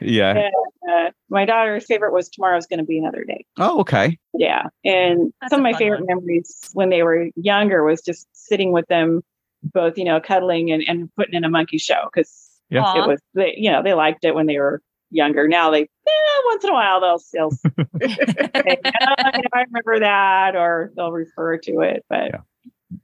[0.00, 0.48] Yeah.
[0.90, 4.18] uh, my daughter's favorite was tomorrow's going to be another day Oh, okay.
[4.34, 4.64] Yeah.
[4.84, 6.18] And That's some of my favorite one.
[6.18, 9.22] memories when they were younger was just sitting with them,
[9.62, 13.02] both, you know, cuddling and, and putting in a Monkee show because Yeah.
[13.04, 15.48] It was, they, you know, they liked it when they were younger.
[15.48, 17.68] Now they, eh, once in a while, they'll still say,
[18.00, 22.04] "Oh, you know, I remember that, or they'll refer to it.
[22.08, 22.40] But Yeah.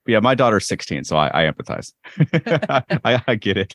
[0.07, 0.21] Yeah.
[0.21, 1.93] My daughter's 16, so I, I empathize.
[3.05, 3.75] I, I get it.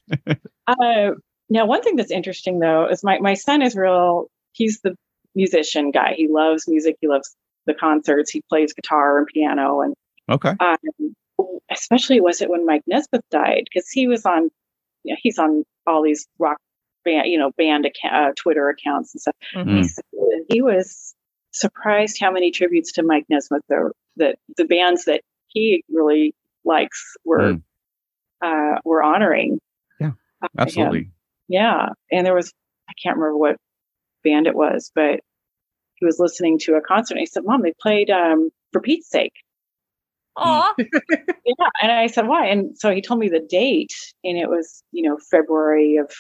[0.68, 1.12] Uh,
[1.50, 4.30] now, one thing that's interesting though is my my son is real.
[4.54, 4.96] He's the
[5.36, 6.14] musician guy.
[6.16, 6.96] He loves music.
[7.02, 8.30] He loves the concerts.
[8.32, 9.94] He plays guitar and piano, and
[10.30, 10.54] Okay.
[10.60, 10.78] um,
[11.80, 14.50] especially was it when Mike Nesmith died because he was on,
[15.04, 16.58] you know, he's on all these rock
[17.06, 19.36] band, you know, band account, uh, Twitter accounts and stuff.
[19.56, 19.84] Mhm.
[20.48, 21.14] He he was
[21.52, 26.34] surprised how many tributes to Mike Nesmith there that the bands that he really
[26.66, 27.62] likes were Mm.
[28.42, 29.60] uh, were honoring.
[30.00, 30.08] Yeah,
[30.42, 30.50] uh, him.
[30.60, 31.12] Absolutely.
[31.48, 31.90] Yeah.
[32.12, 32.54] And there was,
[32.88, 33.58] I can't remember what
[34.24, 35.20] band it was, but
[35.96, 39.10] he was listening to a concert and he said, Mom, they played um, For Pete's
[39.10, 39.34] Sake.
[40.40, 40.74] Aw.
[41.58, 41.70] Yeah.
[41.82, 42.46] And I said, Why?
[42.48, 46.12] And so he told me the date, and it was, you know, February of,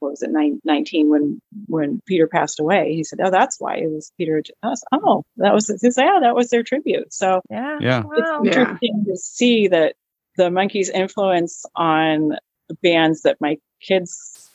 [0.00, 2.94] what was it, nine, 19 when when Peter passed away.
[2.94, 4.42] He said, Oh, that's why it was Peter.
[4.62, 7.14] I was, oh, that was, he said, Yeah, that was their tribute.
[7.14, 7.78] So Yeah.
[7.80, 8.02] Yeah.
[8.02, 8.10] Wow.
[8.42, 8.60] it's Yeah.
[8.60, 9.94] interesting to see that
[10.36, 12.36] the Monkees' influence on
[12.82, 14.50] bands that my kids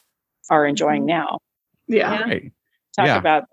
[0.51, 1.07] are enjoying mm-hmm.
[1.07, 1.39] now.
[1.87, 2.11] Yeah.
[2.11, 2.23] Yeah.
[2.23, 2.51] Right.
[2.95, 3.17] talk Yeah.
[3.17, 3.45] about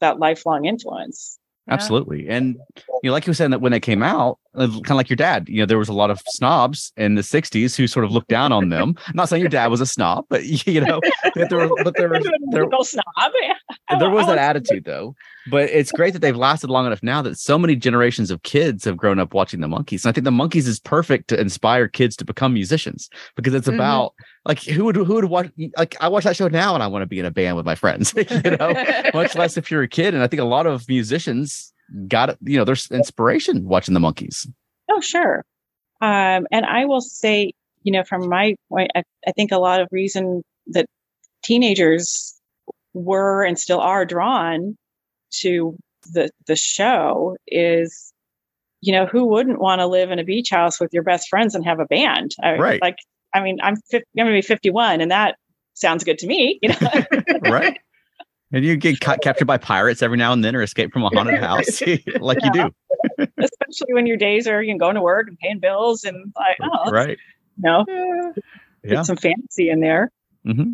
[0.00, 1.39] that lifelong influence.
[1.70, 2.28] Absolutely.
[2.28, 2.56] And
[3.02, 5.16] you know, like you were saying that when they came out, kind of like your
[5.16, 8.10] dad, you know, there was a lot of snobs in the 60s who sort of
[8.12, 8.94] looked down on them.
[9.06, 11.00] I'm not saying your dad was a snob, but you know,
[11.34, 13.32] that there was but there was there, snob.
[13.98, 15.14] there was that attitude though.
[15.50, 18.84] But it's great that they've lasted long enough now that so many generations of kids
[18.84, 20.04] have grown up watching the Monkees.
[20.04, 23.66] And I think the Monkees is perfect to inspire kids to become musicians because it's
[23.66, 23.74] Mhm.
[23.76, 24.12] about
[24.44, 27.02] like who would who would watch like I watch that show now and I want
[27.02, 28.72] to be in a band with my friends, you know,
[29.14, 30.14] much less if you're a kid.
[30.14, 31.72] And I think a lot of musicians
[32.08, 34.46] got it, you know, there's inspiration watching the Monkees.
[34.90, 35.44] Oh, sure.
[36.00, 39.80] Um, and I will say, you know, from my point, I, I think a lot
[39.80, 40.86] of reason that
[41.44, 42.38] teenagers
[42.94, 44.76] were and still are drawn
[45.32, 45.76] to
[46.12, 48.12] the the show is
[48.80, 51.54] you know who wouldn't want to live in a beach house with your best friends
[51.54, 52.82] and have a band I, Right.
[52.82, 52.96] like
[53.34, 55.36] i mean i'm, 50, I'm gonna be 51 and that
[55.74, 56.76] sounds good to me you know
[57.40, 57.78] right.
[58.52, 61.08] And you get ca- captured by pirates every now and then or escape from a
[61.10, 61.80] haunted house
[62.20, 62.72] like you do.
[63.18, 66.56] especially when your days are you know, going to work and paying bills and like
[66.62, 67.18] oh Right.
[67.56, 67.84] you know
[68.82, 68.90] Yeah.
[68.96, 70.10] get some fantasy in there
[70.44, 70.72] hmm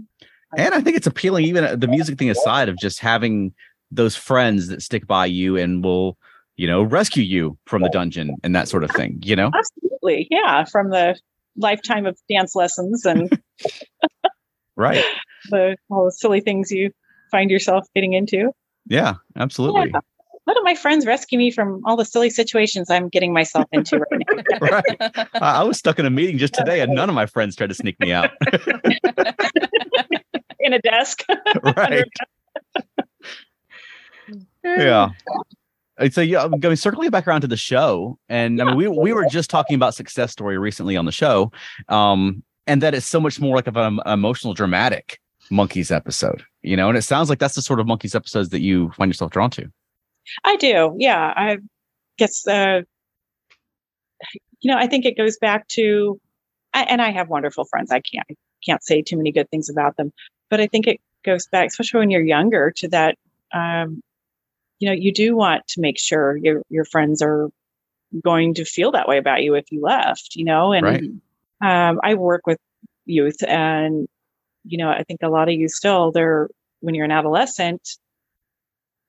[0.57, 3.53] And I think it's appealing, even uh, the music thing aside, of just having
[3.91, 6.17] those friends that stick by you and will,
[6.57, 9.19] you know, rescue you from the dungeon and that sort of thing.
[9.23, 11.19] You know, absolutely yeah from the
[11.57, 13.31] lifetime of dance lessons and
[14.77, 15.05] right?
[15.51, 16.91] the all the silly things you
[17.31, 18.53] find yourself getting into
[18.87, 19.91] Yeah, absolutely.
[19.93, 20.01] Yeah.
[20.45, 23.99] Why don't my friends rescue me from all the silly situations I'm getting myself into
[23.99, 24.59] right now?
[24.61, 24.97] right.
[25.01, 27.71] I I was stuck in a meeting just today, and none of my friends tried
[27.71, 28.31] to sneak me out.
[30.61, 31.25] In a desk.
[31.77, 32.05] right.
[34.65, 35.11] Yeah.
[36.11, 39.13] So yeah, I'm going circling back around to the show, and I mean, we we
[39.13, 41.53] were just talking about success story recently on the show,
[41.89, 46.77] um, and that it's so much more like of an emotional, dramatic Monkees episode, you
[46.77, 46.89] know.
[46.89, 49.51] And it sounds like that's the sort of Monkees episodes that you find yourself drawn
[49.51, 49.71] to.
[50.45, 50.95] I do.
[50.99, 51.33] Yeah.
[51.37, 51.59] I
[52.19, 52.83] guess, uh,
[54.61, 56.21] you know, I think it goes back to,
[56.75, 57.91] I, and I have wonderful friends.
[57.91, 58.27] I can't,
[58.65, 60.13] can't say too many good things about them,
[60.51, 63.17] but I think it goes back, especially when you're younger to that,
[63.55, 64.03] um,
[64.79, 67.49] you know, you do want to make sure your, your friends are
[68.23, 71.91] going to feel that way about you if you left, you know, and, Right.
[71.91, 72.59] um, I work with
[73.05, 74.07] youth and,
[74.65, 76.49] you know, I think a lot of you still, they're,
[76.81, 77.89] when you're an adolescent,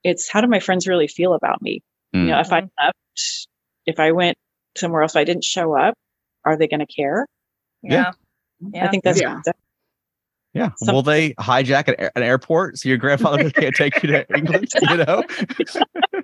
[0.03, 1.82] it's how do my friends really feel about me?
[2.13, 3.47] You know, if I left,
[3.86, 4.38] if I went
[4.77, 5.95] somewhere else, if I didn't show up,
[6.45, 7.27] are they going to care?
[7.84, 8.13] Yeah.
[8.82, 9.41] I think that's, Yeah.
[9.45, 9.56] that-
[10.57, 10.71] Yeah.
[10.77, 14.67] Some- Will they hijack an, an airport so your grandfather can't take you to England?
[14.81, 15.23] You know.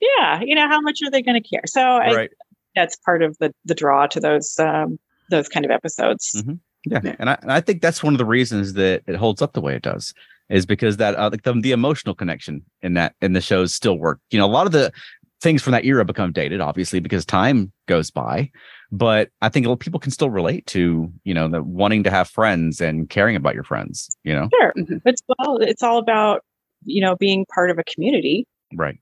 [0.00, 1.62] yeah, you know, how much are they going to care?
[1.66, 2.30] So I, right.
[2.74, 4.98] that's part of the the draw to those um
[5.30, 6.30] those kind of episodes.
[6.36, 6.60] Mhm.
[6.88, 7.16] Yeah, Yeah.
[7.18, 9.60] and I, and I think that's one of the reasons that it holds up the
[9.60, 10.14] way it does
[10.48, 13.98] is because that uh, like the, the emotional connection in that in the shows still
[13.98, 14.20] work.
[14.30, 14.92] You know, a lot of the
[15.40, 18.50] things from that era become dated, obviously, because time goes by.
[18.92, 22.04] But I think a lot of people can still relate to you know the wanting
[22.04, 24.08] to have friends and caring about your friends.
[24.24, 25.00] You know, Sure, Mhm.
[25.04, 26.42] it's well, it's all about
[26.84, 28.96] you know being part of a community, right?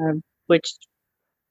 [0.00, 0.70] um, which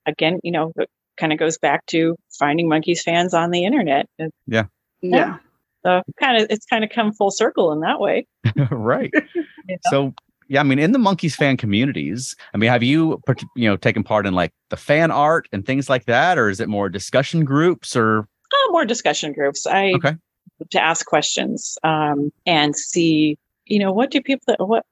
[0.06, 0.72] again, you know,
[1.18, 4.08] kind of goes back to finding Monkees fans on the internet.
[4.48, 4.66] Yeah,
[5.02, 5.38] Yeah.
[5.86, 8.26] So kind of it's kind of come full circle in that way.
[8.72, 9.12] right.
[9.36, 9.78] you know?
[9.90, 10.14] So
[10.48, 13.22] yeah, I mean, in the Monkees fan communities, I mean, have you
[13.56, 16.60] you know taken part in like the fan art and things like that, or is
[16.60, 19.66] it more discussion groups or uh, more discussion groups.
[19.66, 20.16] I Okay.
[20.72, 24.86] to ask questions um, and see, you know, what do people what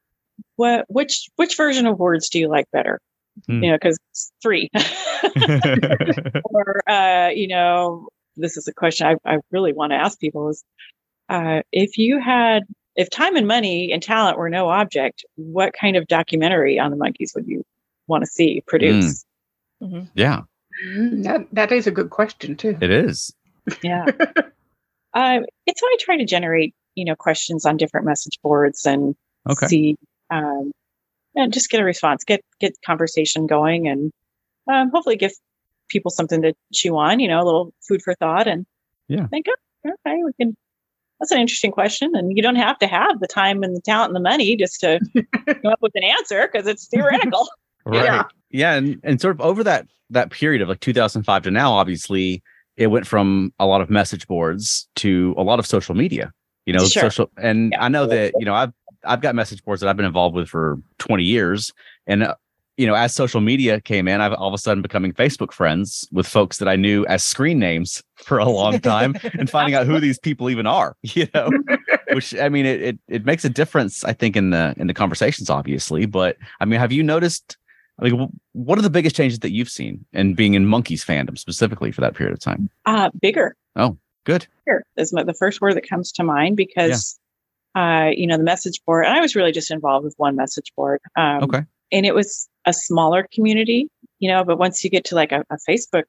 [0.55, 2.99] what which which version of words do you like better?
[3.47, 3.63] Hmm.
[3.63, 3.99] You know, because
[4.41, 4.69] three,
[6.43, 10.49] or uh, you know, this is a question I, I really want to ask people
[10.49, 10.63] is,
[11.29, 12.63] uh, if you had
[12.95, 16.97] if time and money and talent were no object, what kind of documentary on the
[16.97, 17.63] Monkees would you
[18.07, 19.25] want to see produce?
[20.13, 20.41] yeah,
[20.85, 22.77] Mm, That that is a good question too.
[22.81, 23.33] it is.
[23.83, 24.05] Yeah.
[25.13, 29.15] um, it's why I try to generate, you know, questions on different message boards and
[29.49, 29.67] Okay.
[29.67, 29.97] see,
[30.31, 30.71] um,
[31.35, 34.11] and just get a response, get get conversation going, and
[34.71, 35.33] um, hopefully give
[35.89, 37.19] people something to chew on.
[37.19, 38.65] You know, a little food for thought, and
[39.07, 39.27] Yeah.
[39.27, 40.55] think, oh, okay, we can.
[41.23, 44.09] That's an interesting question, and you don't have to have the time and the talent
[44.09, 44.99] and the money just to
[45.47, 47.47] come up with an answer because it's theoretical.
[47.85, 48.03] Right.
[48.05, 48.23] Yeah.
[48.49, 48.73] Yeah.
[48.75, 52.41] and, and sort of over that that period of like 2005 to now, obviously,
[52.77, 56.31] it went from a lot of message boards to a lot of social media.
[56.65, 57.03] You know, Sure.
[57.03, 57.83] social, and Yeah.
[57.83, 58.71] I know that you know I've
[59.05, 61.71] I've got message boards that I've been involved with for 20 years,
[62.07, 62.35] and uh,
[62.77, 66.07] you know, as social media came in, I've all of a sudden becoming Facebook friends
[66.11, 69.85] with folks that I knew as screen names for a long time, and finding out
[69.85, 70.95] who these people even are.
[71.03, 71.51] You know,
[72.13, 74.93] which I mean, it, it it makes a difference, I think, in the in the
[74.93, 76.05] conversations, obviously.
[76.05, 77.57] But I mean, have you noticed?
[77.99, 81.05] I mean, wh- what are the biggest changes that you've seen in being in Monkees
[81.05, 82.69] fandom specifically for that period of time?
[82.87, 83.55] Uh, bigger.
[83.75, 84.47] Oh, good.
[84.65, 87.19] Bigger is my, the first word that comes to mind because,
[87.75, 90.73] uh, you know, the message board, and I was really just involved with one message
[90.75, 91.01] board.
[91.15, 91.61] Um, Okay.
[91.93, 93.87] And it was a smaller community,
[94.19, 96.03] you know, but once you get to like a, a Facebook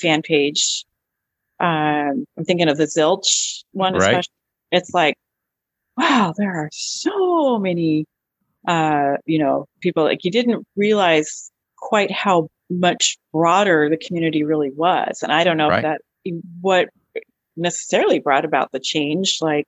[0.00, 0.84] fan page,
[1.60, 4.02] um, I'm thinking of the Zilch one, Right.
[4.02, 4.32] especially.
[4.70, 5.16] It's like,
[5.96, 8.04] wow, there are so many,
[8.68, 14.70] uh, you know, people like you didn't realize quite how much broader the community really
[14.70, 15.20] was.
[15.22, 15.78] And I don't know Right.
[15.78, 16.00] if that
[16.60, 16.88] what
[17.56, 19.38] necessarily brought about the change.
[19.40, 19.64] Like,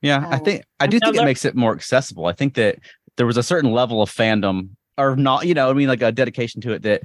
[0.00, 0.44] Yeah, I Oh.
[0.44, 2.26] think I do think it makes it more accessible.
[2.26, 2.78] I think that
[3.16, 6.12] there was a certain level of fandom, or not, you know, I mean, like a
[6.12, 7.02] dedication to it that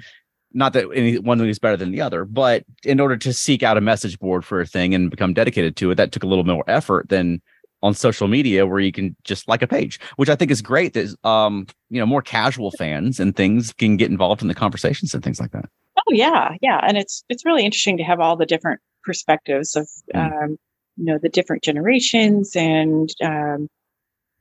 [0.54, 3.64] not that any one thing is better than the other, but in order to seek
[3.64, 6.28] out a message board for a thing and become dedicated to it, that took a
[6.28, 7.42] little more effort than
[7.82, 10.94] on social media where you can just like a page, which I think is great.
[10.94, 15.14] That um, you know, more casual fans and things can get involved in the conversations
[15.14, 15.66] and things like that.
[15.98, 19.88] oh yeah, yeah, and it's it's really interesting to have all the different perspectives of
[20.16, 20.44] Mm.
[20.44, 20.58] um,
[20.98, 23.68] you know the different generations and um,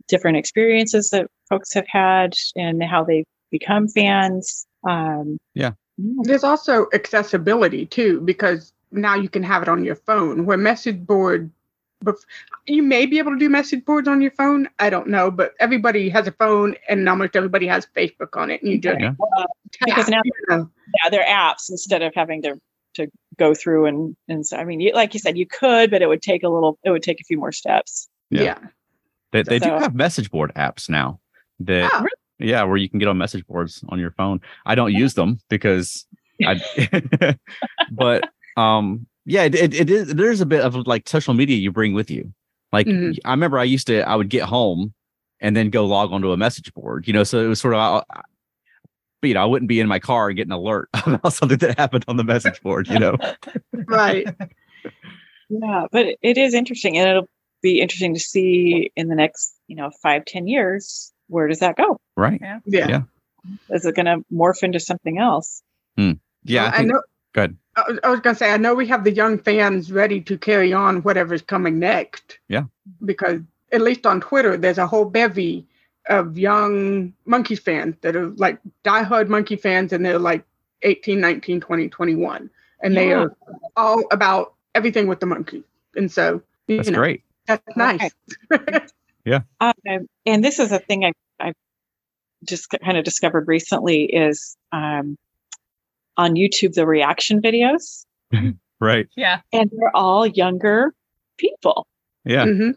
[0.08, 4.66] different experiences that folks have had and how they become fans.
[4.88, 5.72] Um, Yeah.
[5.98, 10.46] There's also accessibility too, because now you can have it on your phone.
[10.46, 11.50] Where message board,
[12.66, 14.68] you may be able to do message boards on your phone.
[14.80, 18.62] I don't know, but everybody has a phone, and almost everybody has Facebook on it,
[18.62, 19.12] and you just Yeah.
[19.36, 19.44] Uh,
[19.84, 20.70] because tap, now you know.
[21.04, 22.58] yeah, they're apps instead of having to
[22.94, 23.06] to
[23.38, 26.08] go through and and so I mean, you, like you said, you could, but it
[26.08, 26.78] would take a little.
[26.84, 28.08] It would take a few more steps.
[28.30, 28.42] Yeah.
[28.42, 28.58] yeah.
[29.30, 31.20] They, they do have message board apps now
[31.60, 32.06] that Oh,
[32.42, 35.38] yeah where you can get on message boards on your phone i don't use them
[35.48, 36.06] because
[36.44, 36.60] i
[37.90, 41.70] but um yeah it, it, it is there's a bit of like social media you
[41.72, 42.32] bring with you
[42.72, 43.16] like Mhm.
[43.24, 44.92] i remember i used to i would get home
[45.40, 48.02] and then go log onto a message board you know so it was sort of
[49.20, 51.58] but you know i wouldn't be in my car and get an alert about something
[51.58, 53.16] that happened on the message board you know
[53.86, 54.26] right.
[55.48, 57.28] Yeah, but it- it is interesting, and it'll
[57.60, 61.76] be interesting to see in the next, you know, five, ten years, where does that
[61.76, 61.98] go?
[62.16, 62.88] right Yeah.
[62.88, 63.02] Yeah.
[63.70, 65.62] Is it going to morph into something else?
[65.96, 66.12] Hmm.
[66.44, 67.02] yeah Well, I I know.
[67.32, 67.56] Good.
[67.74, 70.20] I was, I was going to say, I know we have the young fans ready
[70.22, 72.38] to carry on whatever's coming next.
[72.48, 72.64] Yeah.
[73.04, 73.40] Because
[73.72, 75.66] at least on Twitter, there's a whole bevy
[76.08, 80.44] of young Monkees fans that are like diehard Monkee fans, and they're like
[80.82, 82.50] 18, 19, 20, 21.
[82.82, 83.34] And they are
[83.76, 85.62] all about everything with the Monkee.
[85.94, 88.10] And so, you that's know, great That's nice.
[89.60, 91.52] Um, and this is a thing I I
[92.44, 95.16] just kind of discovered recently is um,
[96.16, 98.04] on YouTube the reaction videos,
[98.80, 99.40] right Yeah.
[99.52, 100.92] and they're all younger
[101.38, 101.86] people.
[102.24, 102.74] yeah Mhm.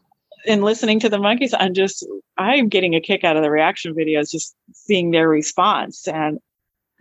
[0.47, 2.05] and listening to the Monkees, I'm just
[2.37, 6.39] I'm getting a kick out of the reaction videos, just seeing their response and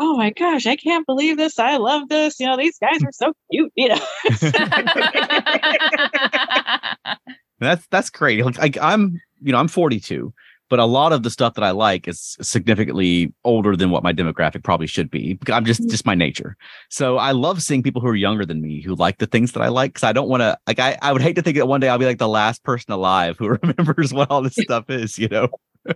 [0.00, 1.58] oh my gosh, I can't believe this.
[1.58, 2.40] I love this.
[2.40, 4.00] You know, these guys are so cute, you know.
[7.60, 8.44] That's that's great.
[8.58, 10.32] Like I'm, you know, I'm 42,
[10.70, 14.12] but a lot of the stuff that I like is significantly older than what my
[14.12, 15.38] demographic probably should be.
[15.48, 15.90] I'm just mm-hmm.
[15.90, 16.56] just my nature.
[16.88, 19.62] So I love seeing people who are younger than me who like the things that
[19.62, 20.58] I like because I don't want to.
[20.66, 22.64] Like I, I would hate to think that one day I'll be like the last
[22.64, 25.18] person alive who remembers what all this stuff is.
[25.18, 25.48] You know.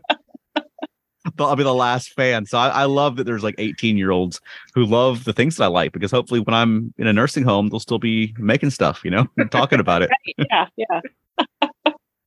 [1.36, 2.46] But I'll be the last fan.
[2.46, 4.40] So I, I love that there's like 18 year olds
[4.74, 7.68] who love the things that I like because hopefully when I'm in a nursing home,
[7.68, 10.10] they'll still be making stuff, you know, talking about it.
[10.38, 11.00] yeah, yeah.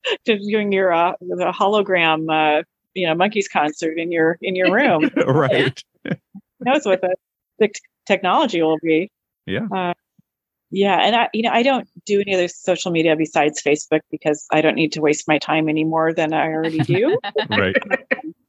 [0.25, 4.73] Just doing your uh, the hologram, uh, you know, Monkees concert in your in your
[4.73, 5.09] room.
[5.27, 5.81] right.
[6.03, 6.15] Who
[6.61, 7.15] knows what the,
[7.59, 9.09] the t- technology will be.
[9.45, 9.67] Yeah.
[9.73, 9.93] Uh,
[10.73, 14.45] yeah, and I, you know, I don't do any other social media besides Facebook because
[14.51, 17.17] I don't need to waste my time any more than I already do.
[17.49, 17.75] Right.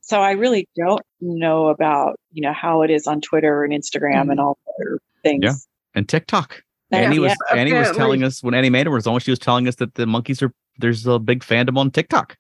[0.01, 4.31] so I really don't know about you know how it is on Twitter and Instagram
[4.31, 5.43] and all the other things.
[5.43, 5.55] Yeah.
[5.95, 6.63] And TikTok.
[6.91, 9.31] Yeah, Annie was yeah, Annie was telling us when Annie made it was on, she
[9.31, 12.37] was telling us that the Monkees are there's a big fandom on TikTok.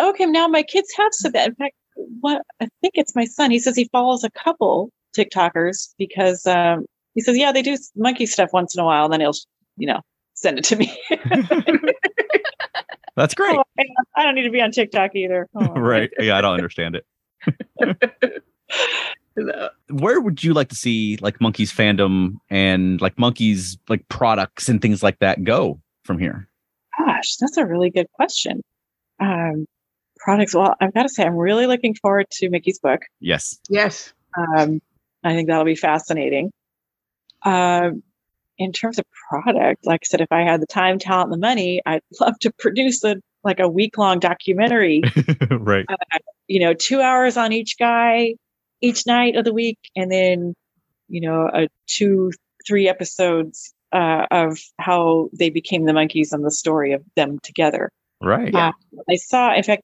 [0.00, 1.48] Okay, now my kids have that.
[1.48, 1.74] In fact,
[2.20, 3.50] what I think it's my son.
[3.50, 8.26] He says he follows a couple TikTokers because um, he says, yeah, they do Monkee
[8.26, 9.34] stuff once in a while, and then he'll,
[9.76, 10.00] you know,
[10.34, 10.96] send it to me.
[13.16, 13.56] That's great.
[13.56, 13.84] Oh, I
[14.16, 15.48] I don't need to be on TikTok either.
[15.54, 16.10] Oh, right.
[16.18, 17.06] Yeah, I don't understand it.
[19.88, 24.80] Where would you like to see like Monkees fandom and like Monkees like products and
[24.80, 26.48] things like that go from here?
[26.98, 28.62] Gosh, that's a really good question.
[29.20, 29.66] Um,
[30.18, 30.54] products.
[30.54, 33.02] Well, I've got to say, I'm really looking forward to Micky's book.
[33.20, 33.58] Yes.
[33.68, 34.12] Yes.
[34.36, 34.80] Um,
[35.24, 36.52] I think that'll be fascinating.
[37.44, 38.02] Um,
[38.58, 41.46] in terms of product, like I said, if I had the time, talent, and the
[41.46, 45.02] money, I'd love to produce a like a week long documentary.
[45.50, 45.84] right.
[46.46, 48.34] you know, two hours on each guy
[48.80, 50.54] each night of the week, and then
[51.08, 52.30] you know, a two
[52.66, 57.90] three episodes uh, of how they became the Monkees and the story of them together.
[58.20, 58.54] Right.
[58.54, 58.72] Uh,
[59.10, 59.82] I saw, in fact,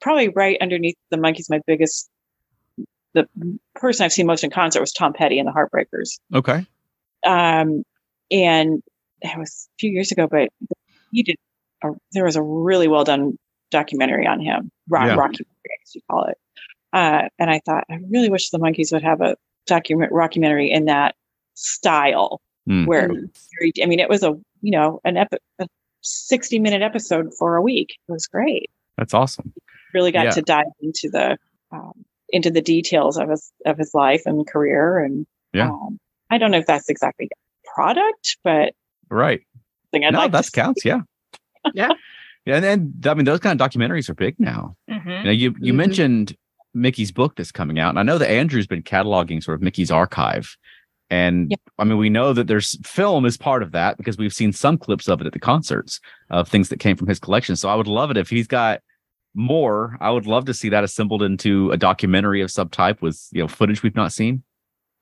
[0.00, 2.08] probably right underneath the Monkees, my biggest,
[3.14, 3.26] the
[3.74, 6.18] person I've seen most in concert was Tom Petty and the Heartbreakers.
[6.34, 6.66] Okay.
[7.26, 7.82] Um,
[8.30, 8.82] and
[9.22, 10.48] that was a few years ago, but
[11.12, 11.36] he did,
[11.82, 13.36] a, there was a really well done
[13.70, 15.14] documentary on him, rock, Yeah.
[15.14, 15.46] Rocky,
[15.84, 16.36] as you call it.
[16.92, 19.36] Uh, and I thought, I really wish the Monkees would have a
[19.66, 21.14] document documentary in that
[21.54, 22.84] style Hmm.
[22.84, 23.10] where
[23.60, 25.66] it I mean, it was a you know an epi- a
[26.02, 27.96] sixty minute episode for a week.
[28.08, 28.70] It was great.
[28.98, 29.52] That's awesome.
[29.94, 30.30] Really got Yeah.
[30.32, 31.36] to dive into the
[31.72, 35.70] um, into the details of his of his life and career, and Yeah.
[35.70, 35.98] um,
[36.30, 38.74] I don't know if that's exactly a product, but
[39.08, 39.40] Right.
[39.90, 40.52] thing I'd no, like to that see.
[40.52, 40.84] counts.
[40.84, 41.00] Yeah.
[41.74, 41.90] Yeah.
[42.46, 42.54] Yeah.
[42.56, 44.76] And then, I mean, those kind of documentaries are big now.
[44.88, 45.18] Mhm.
[45.18, 45.76] You know, you, you Mhm.
[45.76, 46.36] mentioned
[46.72, 47.90] Micky's book that's coming out.
[47.90, 50.56] And I know that Andrew's been cataloging sort of Micky's archive.
[51.10, 51.54] And.
[51.78, 54.76] I mean, we know that there's film is part of that because we've seen some
[54.76, 55.98] clips of it at the concerts
[56.28, 57.56] of things that came from his collection.
[57.56, 58.82] So I would love it if he's got
[59.34, 59.96] more.
[60.00, 63.40] I would love to see that assembled into a documentary of some type with, you
[63.42, 64.42] know, footage we've not seen.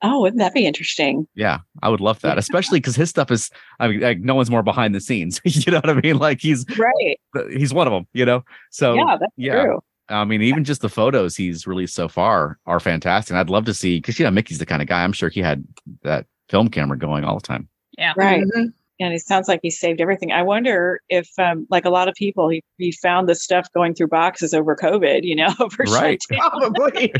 [0.02, 1.26] Oh, wouldn't that be interesting?
[1.34, 3.50] Yeah, I would love that, especially because his stuff is,
[3.80, 5.40] I mean, like, no one's more behind the scenes.
[5.44, 6.18] you know what I mean?
[6.18, 7.18] Like he's Right.
[7.50, 8.44] he's one of them, you know?
[8.70, 9.64] So, yeah, that's yeah.
[9.64, 9.80] true.
[10.08, 13.30] I mean, even just the photos he's released so far are fantastic.
[13.32, 15.04] And I'd love to see because you know Micky's the kind of guy.
[15.04, 15.64] I'm sure he had
[16.02, 17.68] that film camera going all the time.
[17.98, 18.14] Yeah.
[18.16, 18.42] Right.
[18.44, 18.72] Mhm.
[19.00, 20.32] And it sounds like he saved everything.
[20.32, 23.94] I wonder if, um, like a lot of people, he, he found this stuff going
[23.94, 26.20] through boxes over COVID, you know, over Right.
[26.30, 26.50] shutdown.
[26.74, 27.12] Probably.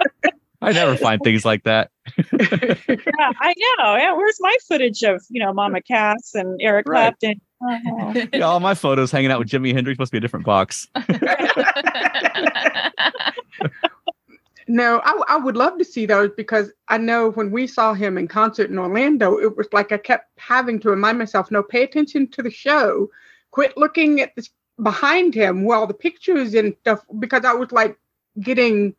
[0.62, 1.90] I never find things like that.
[2.32, 2.74] Yeah,
[3.40, 3.96] I know.
[3.96, 7.00] Yeah, where's my footage of, you know, Mama Cass and Eric Right.
[7.18, 7.40] Clapton?
[7.62, 8.14] Oh.
[8.32, 10.88] Yeah, all my photos hanging out with Jimi Hendrix must be a different box.
[14.70, 18.16] No, I, I would love to see those because I know when we saw him
[18.16, 21.82] in concert in Orlando, it was like I kept having to remind myself, no, pay
[21.82, 23.10] attention to the show.
[23.50, 24.48] Quit looking at this
[24.80, 27.98] behind him while the pictures and stuff, because I was like
[28.40, 28.94] getting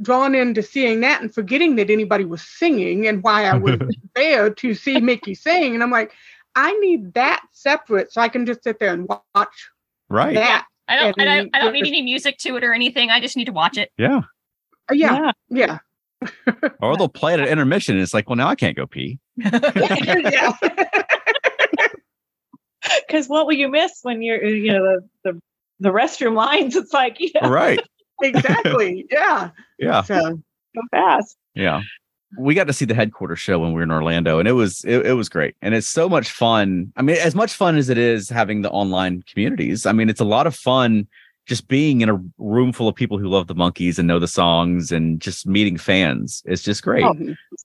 [0.00, 3.78] drawn into seeing that and forgetting that anybody was singing and why I was
[4.14, 5.74] there to see Micky sing.
[5.74, 6.12] And I'm like,
[6.56, 9.70] I need that separate so I can just sit there and watch
[10.08, 10.34] Right.
[10.34, 10.66] that.
[10.88, 13.10] I don't, I don't, I don't need any music to it or anything.
[13.10, 13.90] I just need to watch it.
[13.96, 14.22] Yeah.
[14.90, 15.78] Uh, Yeah, yeah.
[16.80, 17.94] Or they'll play it at intermission.
[17.94, 19.18] And it's like, well, now I can't go pee.
[19.36, 20.52] yeah.
[23.06, 25.40] Because what will you miss when you're, you know, the, the,
[25.80, 26.74] the restroom lines?
[26.76, 27.78] It's like, you know, Right.
[28.22, 29.06] exactly.
[29.10, 29.50] Yeah.
[29.78, 30.02] Yeah.
[30.02, 30.40] So
[30.74, 31.36] so fast.
[31.54, 31.82] Yeah.
[32.38, 34.84] We got to see the headquarters show when we were in Orlando and it was
[34.84, 35.56] it, it was great.
[35.62, 36.92] And it's so much fun.
[36.96, 39.86] I mean, as much fun as it is having the online communities.
[39.86, 41.08] I mean, it's a lot of fun
[41.46, 44.28] just being in a room full of people who love the Monkees and know the
[44.28, 46.42] songs and just meeting fans.
[46.46, 47.02] It's just great.
[47.02, 47.14] Oh,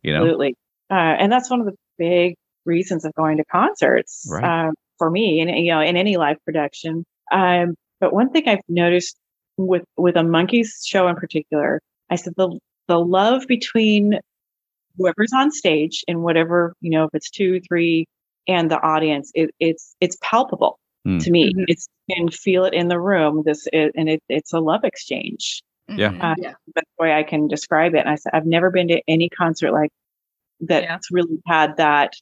[0.01, 0.21] you know?
[0.21, 0.55] Absolutely.
[0.89, 2.35] Uh, and that's one of the big
[2.65, 4.67] reasons of going to concerts Right.
[4.67, 7.05] um, for me, and you know, in any live production.
[7.31, 9.17] Um, but one thing I've noticed
[9.57, 12.57] with with a Monkees show in particular, I said the
[12.87, 14.19] the love between
[14.97, 18.05] whoever's on stage and whatever you know, if it's two, three,
[18.47, 21.17] and the audience, it, it's it's palpable Hmm.
[21.19, 21.53] to me.
[21.53, 21.65] Mhm.
[21.67, 23.43] It's you can feel it in the room.
[23.45, 26.09] This it, and it, it's a love exchange Yeah.
[26.11, 26.23] Mhm.
[26.23, 26.53] uh, Yeah.
[26.73, 27.99] that's the way I can describe it.
[27.99, 29.91] And I said, I've never been to any concert like
[30.61, 31.15] that's Yeah.
[31.15, 32.13] really had that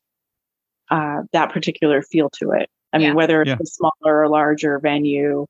[0.91, 2.69] uh, that particular feel to it.
[2.91, 3.13] I mean, Yeah.
[3.13, 3.57] whether it's Yeah.
[3.61, 5.45] a smaller or larger venue,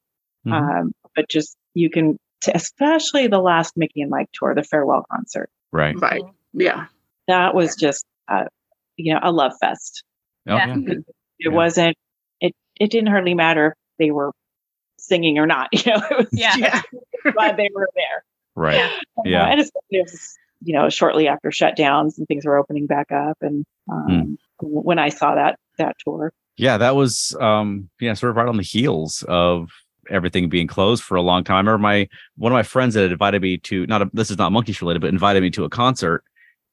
[0.45, 0.51] Mhm.
[0.53, 5.05] um, but just you can, t- especially the last Micky and Mike tour, the farewell
[5.11, 5.49] concert.
[5.71, 5.99] right.
[5.99, 6.21] right.
[6.53, 6.85] Yeah.
[7.27, 8.45] That was just, uh,
[8.97, 10.03] you know, a love fest.
[10.47, 10.67] Oh, Yeah.
[10.77, 10.93] yeah.
[10.93, 11.03] It
[11.39, 11.49] Yeah.
[11.51, 11.97] wasn't.
[12.41, 14.31] It it didn't hardly matter if they were
[14.97, 15.69] singing or not.
[15.85, 16.55] You know, it was Yeah.
[16.57, 16.81] Yeah.
[16.81, 18.23] just glad they were there.
[18.55, 18.75] Right.
[18.75, 18.89] Yeah.
[19.25, 19.43] Yeah.
[19.43, 23.11] Uh, and especially it was, you know, shortly after shutdowns and things were opening back
[23.11, 23.37] up.
[23.41, 28.35] And um, when I saw that that tour, Yeah, that was um yeah, sort of
[28.37, 29.69] right on the heels of
[30.09, 31.55] everything being closed for a long time.
[31.55, 34.29] I remember my one of my friends that had invited me to not a, this
[34.29, 36.23] is not Monkees related, but invited me to a concert.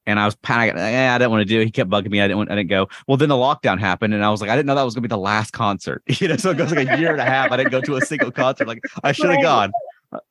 [0.07, 0.77] And I was panicking.
[0.77, 1.67] Yeah, I didn't want to do it.
[1.67, 2.21] He kept bugging me.
[2.21, 2.89] I didn't want, I didn't go.
[3.07, 5.03] Well, then the lockdown happened, and I was like, I didn't know that was gonna
[5.03, 6.03] be the last concert.
[6.21, 7.53] You know, so it goes like a year and a half.
[7.53, 8.67] I didn't go to a single concert.
[8.67, 9.73] Like I should have gone.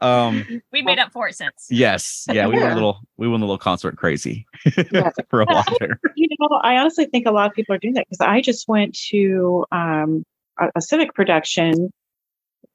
[0.01, 1.67] Um We made up for it since.
[1.69, 2.25] yes.
[2.29, 4.45] Yeah, we went a little we went a little concert crazy
[4.91, 5.11] Yeah.
[5.29, 5.99] for a while there.
[6.15, 8.67] you know, I honestly think a lot of people are doing that because I just
[8.67, 10.25] went to um,
[10.59, 11.91] a, a civic production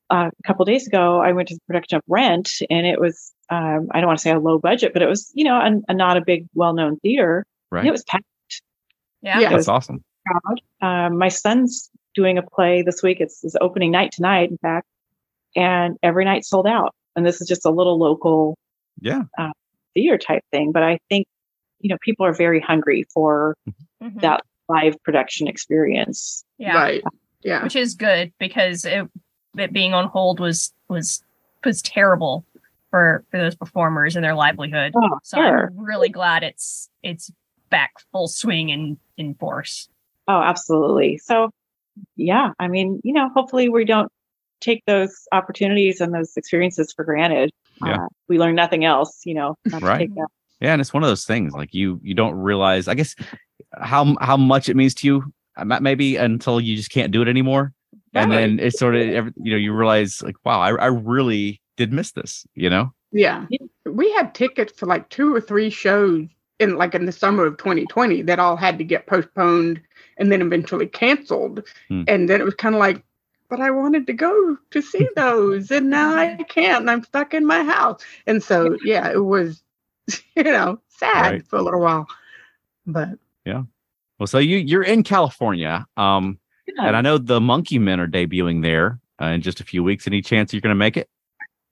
[0.09, 1.21] uh, a couple days ago.
[1.21, 4.23] I went to the production of Rent, and it was um, I don't want to
[4.23, 6.73] say a low budget, but it was you know a, a not a big well
[6.75, 7.45] known theater.
[7.71, 7.87] Right.
[7.87, 8.25] it was packed.
[9.23, 9.41] Yeah.
[9.41, 9.51] Yeah.
[9.51, 10.03] That's awesome.
[10.27, 10.61] crowd.
[10.81, 13.19] Um, my son's doing a play this week.
[13.21, 14.87] It's his opening night tonight, in fact,
[15.57, 16.95] and every night sold out.
[17.17, 18.57] And this is just a little local
[19.01, 19.23] Yeah.
[19.95, 20.73] theater type thing.
[20.73, 21.27] But I think
[21.81, 23.57] you know people are very hungry for
[24.03, 24.21] Mhm.
[24.21, 26.45] that live production experience.
[26.59, 26.75] Yeah.
[26.77, 27.03] Right.
[27.43, 27.63] Yeah.
[27.63, 29.07] Which is good because it,
[29.59, 31.23] it being on hold was was
[31.65, 32.45] was terrible
[32.95, 34.93] for for those performers and their livelihood.
[34.97, 35.67] Oh, So sure.
[35.67, 37.29] I'm really glad it's it's
[37.69, 39.89] back full swing and in force.
[40.29, 41.19] Oh, absolutely.
[41.19, 41.51] So,
[42.15, 44.13] yeah, I mean, you know, hopefully we don't
[44.61, 47.51] take those opportunities and those experiences for granted.
[47.85, 48.05] Yeah.
[48.05, 49.99] Uh, we learn nothing else, you know, Right.
[49.99, 50.29] to take that
[50.61, 52.87] Yeah, and it's one of those things like you you don't realize.
[52.87, 53.17] I guess
[53.73, 55.25] how how much it means to you.
[55.57, 57.73] uh, Maybe until you just can't do it anymore,
[58.15, 59.03] and then it's sort of
[59.37, 62.47] you know you realize like wow, I I really did miss this.
[62.55, 62.93] You know.
[63.13, 63.47] Yeah.
[63.87, 66.27] We had tickets for like two or three shows
[66.59, 69.81] in like in the summer of 2020 that all had to get postponed
[70.17, 71.63] and then eventually canceled.
[71.89, 72.03] Hmm.
[72.09, 73.03] And then it was kind of like,
[73.49, 77.35] but I wanted to go to see those and now I can't and I'm stuck
[77.35, 78.01] in my house.
[78.27, 79.63] And so, yeah, it was,
[80.37, 81.47] you know, sad Right.
[81.47, 82.07] for a little while.
[82.87, 83.11] But
[83.45, 83.63] yeah.
[84.19, 86.87] Well, so you you're in California, um, Yeah.
[86.87, 90.07] and I know the Monkey Men are debuting there uh, in just a few weeks.
[90.07, 91.09] Any chance you're going to make it?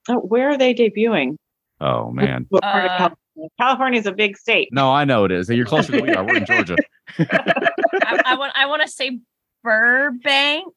[0.09, 1.37] Oh, where are they debuting?
[1.81, 3.49] Oh man, What part Uh, of California?
[3.59, 4.69] California is a big state.
[4.71, 5.49] no, I know it is.
[5.49, 6.23] You're closer than we are.
[6.23, 6.75] We're in Georgia.
[7.19, 9.19] I, I want I want to say
[9.63, 10.71] Burbank.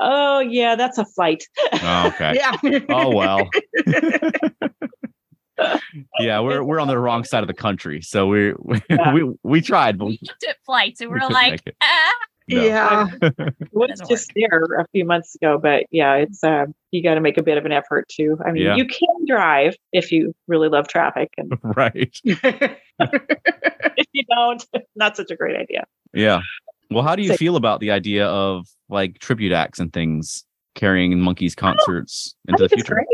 [0.00, 1.44] Oh yeah, that's a flight.
[1.74, 2.32] Oh, okay.
[2.62, 2.78] yeah.
[2.88, 3.48] Oh well.
[6.18, 9.12] yeah, we're we're on the wrong side of the country, so we we Yeah.
[9.14, 11.50] we, we tried, but We we, looked at flights and we we were couldn't like,
[11.52, 11.76] make it.
[11.80, 12.12] ah.
[12.48, 12.62] No.
[12.62, 13.06] Yeah.
[13.72, 17.20] was Doesn't just there a few months ago, but yeah, it's uh, you got to
[17.20, 18.38] make a bit of an effort too.
[18.44, 18.76] I mean, Yeah.
[18.76, 22.14] you can drive if you really love traffic, and right.
[22.24, 24.64] if you don't,
[24.96, 25.84] not such a great idea.
[26.12, 26.40] Yeah.
[26.90, 30.44] Well, how do you So- feel about the idea of like tribute acts and things
[30.74, 33.04] carrying Monkees concerts into I the think it's future?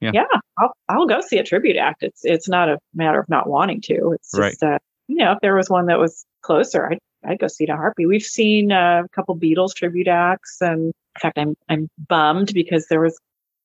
[0.00, 0.12] great.
[0.14, 0.24] Yeah.
[0.58, 2.02] I'll I'll go see a tribute act.
[2.02, 4.12] It's it's not a matter of not wanting to.
[4.12, 4.50] It's Right.
[4.52, 4.78] just uh,
[5.08, 7.76] you know if there was one that was closer, I'd I'd go see it a
[7.76, 8.08] heartbeat.
[8.08, 12.86] We've seen uh, a couple Beatles tribute acts, and in fact, I'm I'm bummed because
[12.88, 13.18] there was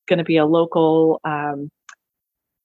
[0.08, 1.70] going to be a local um,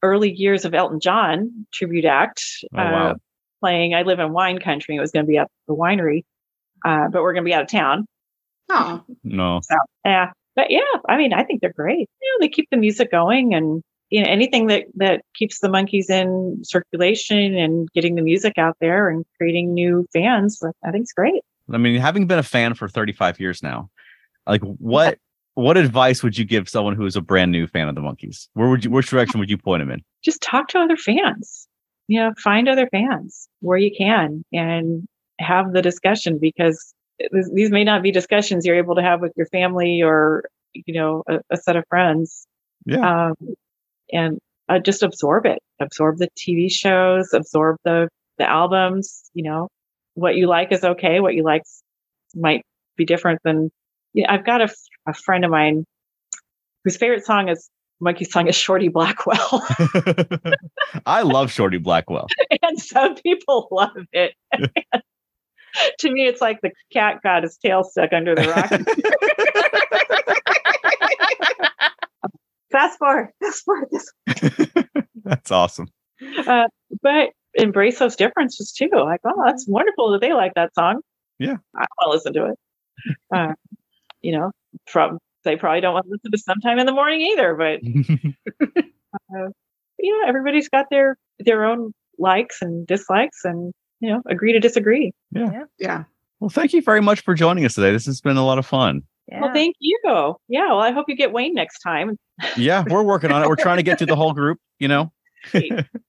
[0.02, 2.42] early years of Elton John tribute act
[2.72, 3.10] Oh, wow.
[3.10, 3.14] uh,
[3.60, 3.94] playing.
[3.94, 4.96] I live in wine country.
[4.96, 6.24] It was going to be at the winery,
[6.84, 8.06] uh, but we're going to be out of town.
[8.68, 9.60] Oh, No.
[9.62, 12.08] So yeah, but yeah, I mean, I think they're great.
[12.20, 15.68] You know, they keep the music going, and you know, anything that that keeps the
[15.68, 20.62] Monkees in circulation and getting the music out there and creating new fans.
[20.84, 21.42] I think it's great.
[21.72, 23.90] I mean, having been a fan for 35 years now,
[24.46, 25.18] like what
[25.54, 28.48] what advice would you give someone who is a brand new fan of the Monkees?
[28.54, 30.02] Where would you which direction would you point them in?
[30.22, 31.66] Just talk to other fans.
[32.08, 35.06] You know, find other fans where you can and
[35.40, 36.94] have the discussion because
[37.52, 41.24] these may not be discussions you're able to have with your family or you know
[41.28, 42.46] a, a set of friends.
[42.84, 43.30] Yeah.
[43.30, 43.34] um,
[44.12, 44.38] and
[44.68, 45.58] uh, just absorb it.
[45.80, 49.68] Absorb the tv shows absorb the the albums you know?
[50.14, 51.62] What you like is okay what you like
[52.34, 52.62] might
[52.96, 53.70] be different than
[54.14, 54.68] yeah i've got a,
[55.06, 55.84] a friend of mine
[56.84, 57.68] whose favorite song is
[58.02, 59.66] Monkee song is shorty blackwell.
[61.06, 62.26] I love Shorty Blackwell.
[62.62, 64.34] and some people love it.
[65.98, 68.70] To me it's like the cat got his tail stuck under the rock
[72.76, 74.12] fast forward fast forward this
[75.24, 75.88] That's awesome.
[76.46, 76.66] uh,
[77.02, 78.90] but embrace those differences too.
[78.92, 81.00] Like, oh, that's wonderful that they like that song.
[81.38, 81.56] Yeah.
[81.74, 82.58] I want to listen to it.
[83.32, 83.52] Uh,
[84.22, 84.50] you know,
[84.86, 87.54] prob- they probably don't want to listen to it sometime in the morning either.
[87.54, 87.80] But
[89.34, 89.48] uh,
[89.98, 94.60] you know, everybody's got their their own likes and dislikes, and you know, agree to
[94.60, 95.12] disagree.
[95.30, 95.64] Yeah.
[95.78, 96.04] Yeah.
[96.40, 97.92] well, thank you very much for joining us today.
[97.92, 99.02] This has been a lot of fun.
[99.28, 99.40] Yeah.
[99.40, 99.98] Well, thank you.
[100.48, 100.66] Yeah.
[100.68, 102.16] Well, I hope you get Wayne next time.
[102.56, 103.48] Yeah, we're working on it.
[103.48, 105.12] We're trying to get to the whole group, you know.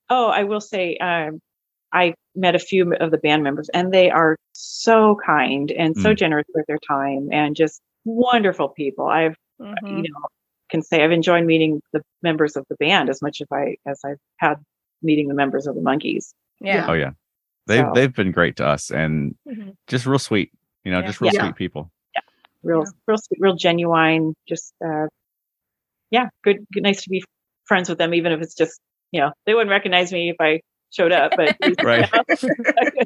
[0.09, 1.39] Oh, I will say, um,
[1.93, 6.13] I met a few of the band members, and they are so kind and so
[6.13, 9.07] generous with their time, and just wonderful people.
[9.07, 10.03] I've, Mhm.
[10.03, 10.20] you know,
[10.70, 14.01] can say I've enjoyed meeting the members of the band as much as I as
[14.05, 14.55] I've had
[15.01, 16.34] meeting the members of the Monkees.
[16.59, 16.86] Yeah.
[16.89, 17.11] Oh yeah.
[17.68, 19.76] They've So- they've been great to us and Mhm.
[19.88, 20.51] just real sweet,
[20.84, 21.07] you know, Yeah.
[21.07, 21.43] just real Yeah.
[21.43, 21.91] sweet people.
[22.68, 24.34] Real, real, sweet, real genuine.
[24.47, 25.07] Just, uh,
[26.11, 27.24] yeah, good, good, nice to be
[27.65, 28.80] friends with them, even if it's just,
[29.11, 30.61] you know, they wouldn't recognize me if I
[30.91, 32.09] showed up, but Right.
[32.13, 32.24] I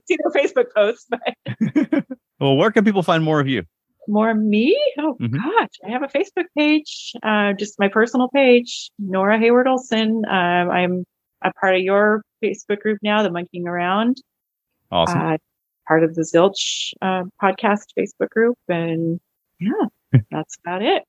[0.08, 1.08] see their Facebook posts.
[1.10, 2.06] But
[2.40, 3.64] well, where can people find more of you?
[4.08, 5.34] more of me oh Mhm.
[5.38, 10.72] gosh i have a facebook page uh just my personal page nora hayward olsen um,
[10.72, 11.04] i'm
[11.44, 14.18] a part of your facebook group now the monkeeing around
[14.92, 15.22] Awesome.
[15.22, 15.38] uh,
[15.88, 19.20] part of the zilch uh, podcast facebook group and
[19.62, 21.04] yeah that's about it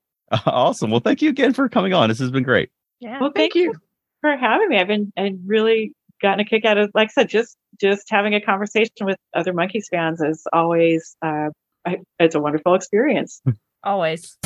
[0.47, 0.89] awesome.
[0.89, 2.09] Well, thank you again for coming on.
[2.09, 2.69] This has been great.
[2.99, 3.19] Yeah.
[3.19, 3.73] well thank you
[4.21, 7.27] for having me i've been i really gotten a kick out of like i said
[7.27, 11.49] just just having a conversation with other Monkees fans is always uh
[11.85, 13.41] I, it's a wonderful experience
[13.83, 14.37] Always.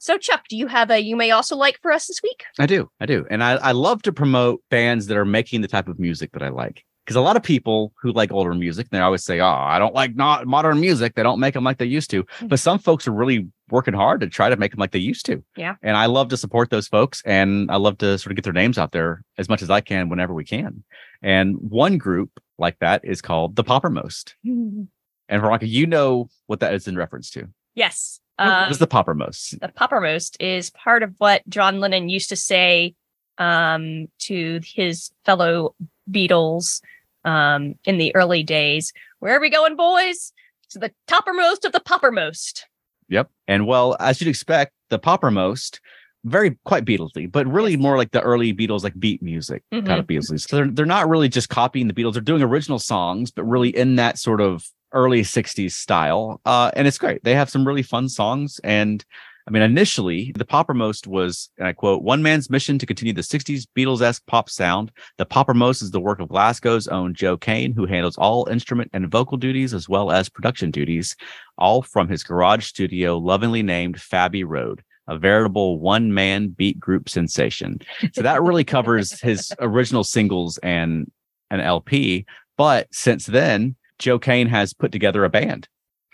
[0.00, 2.44] So, Chuck, do you have a you may also like for us this week?
[2.58, 2.88] I do.
[3.00, 3.26] I do.
[3.30, 6.42] And I, I love to promote bands that are making the type of music that
[6.42, 6.84] I like.
[7.08, 9.94] Because a lot of people who like older music, they always say, Oh, I don't
[9.94, 11.14] like not modern music.
[11.14, 12.26] They don't make them like they used to.
[12.42, 15.24] But some folks are really working hard to try to make them like they used
[15.24, 15.42] to.
[15.56, 15.76] Yeah.
[15.82, 18.52] And I love to support those folks and I love to sort of get their
[18.52, 20.84] names out there as much as I can whenever we can.
[21.22, 24.34] And one group like that is called the Poppermost.
[25.30, 27.48] And Veronica, you know what that is in reference to.
[27.74, 28.20] yes.
[28.38, 29.60] what is the Poppermost?
[29.60, 32.94] the Poppermost is part of what John Lennon used to say
[33.38, 35.74] um, to his fellow
[36.10, 36.80] Beatles
[37.24, 38.92] um, in the early days.
[39.18, 40.32] Where are we going, boys?
[40.70, 42.62] To the toppermost of the poppermost.
[43.08, 43.30] Yep.
[43.46, 45.80] And well, as you'd expect, the Poppermost,
[46.24, 50.06] very quite Beatlesy, but really more like the early Beatles, like beat music kind of
[50.06, 50.40] Beatlesy.
[50.40, 53.70] So they're, they're not really just copying the Beatles, they're doing original songs, but really
[53.70, 56.40] in that sort of early 60s style.
[56.44, 57.22] Uh, and it's great.
[57.24, 58.60] They have some really fun songs.
[58.64, 59.04] And
[59.48, 63.22] I mean, initially, the Poppermost was, and I quote, one man's mission to continue the
[63.22, 64.92] 60s Beatles esque pop sound.
[65.16, 69.10] The Poppermost is the work of Glasgow's own Joe Kane, who handles all instrument and
[69.10, 71.16] vocal duties as well as production duties,
[71.56, 77.08] all from his garage studio, lovingly named Fabby Road, a veritable one man beat group
[77.08, 77.78] sensation.
[78.12, 81.10] So that really covers his original singles and
[81.50, 82.26] an LP.
[82.58, 85.68] But since then, Joe Kane has put together a band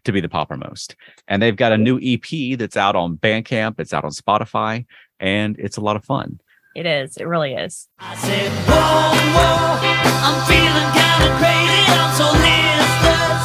[0.05, 0.95] to be the Poppermost.
[1.29, 4.87] And they've got a new EP that's out on Bandcamp, it's out on Spotify,
[5.21, 6.41] and it's a lot of fun.
[6.75, 7.17] It is.
[7.17, 7.89] It really is.
[7.99, 9.79] I said, whoa, whoa,
[10.27, 11.87] I'm feeling kind of crazy.
[11.87, 13.45] I'm so listless,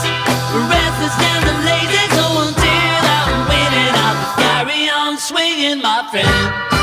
[0.66, 2.06] restless and lazy.
[2.18, 6.79] So until I'm winning, I'll carry on swinging, my friend.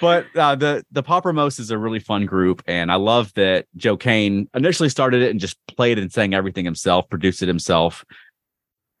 [0.00, 3.96] But uh, the the Poppermost is a really fun group, and I love that Joe
[3.96, 8.04] Kane initially started it and just played and sang everything himself, produced it himself.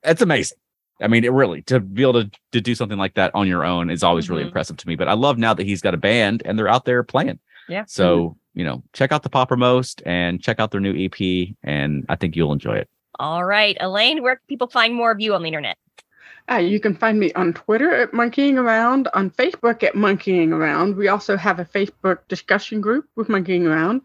[0.02, 0.58] It's amazing.
[1.00, 3.64] I mean, it really to be able to to do something like that on your
[3.64, 4.46] own is always really Mhm.
[4.46, 4.96] impressive to me.
[4.96, 7.38] But I love now that he's got a band and they're out there playing.
[7.68, 7.84] Yeah.
[7.86, 12.16] So you know, check out the Poppermost and check out their new EP, and I
[12.16, 12.88] think you'll enjoy it.
[13.20, 13.76] All right.
[13.78, 15.76] Elaine, where can people find more of you on the internet?
[16.50, 20.96] Uh, you can find me on Twitter at Monkeeing Around, on Facebook at Monkeeing Around.
[20.96, 24.00] We also have a Facebook discussion group with Monkeeing Around.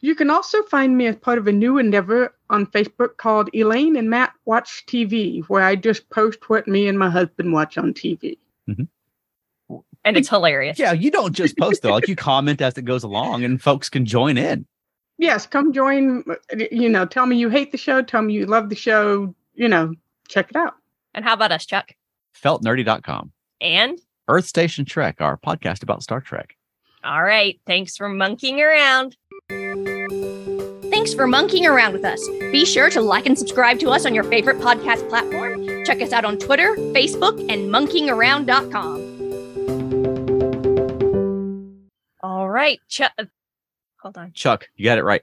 [0.00, 3.96] You can also find me as part of a new endeavor on Facebook called Elaine
[3.96, 7.94] and Matt Watch TV, where I just post what me and my husband watch on
[7.94, 8.38] TV.
[10.04, 10.78] And it's hilarious.
[10.78, 13.88] Yeah, you don't just post though; like you comment as it goes along, and folks
[13.88, 14.66] can join in.
[15.18, 16.24] Yes, come join.
[16.70, 19.34] You know, tell me you hate the show, tell me you love the show.
[19.54, 19.94] You know,
[20.28, 20.74] check it out.
[21.14, 21.92] And how about us, Chuck?
[22.40, 23.32] Feltnerdy.com.
[23.60, 23.98] And
[24.28, 26.54] Earth Station Trek, our podcast about Star Trek.
[27.04, 27.58] all right.
[27.66, 29.16] Thanks for monkeying around.
[30.90, 32.20] Thanks for monkeying around with us.
[32.52, 35.64] Be sure to like and subscribe to us on your favorite podcast platform.
[35.84, 39.06] Check us out on Twitter, Facebook, and monkeeingaround.com.
[42.20, 42.80] All right.
[42.88, 43.12] Chuck.
[43.18, 43.24] Uh,
[44.02, 44.32] hold on.
[44.32, 45.22] Chuck, you got it right.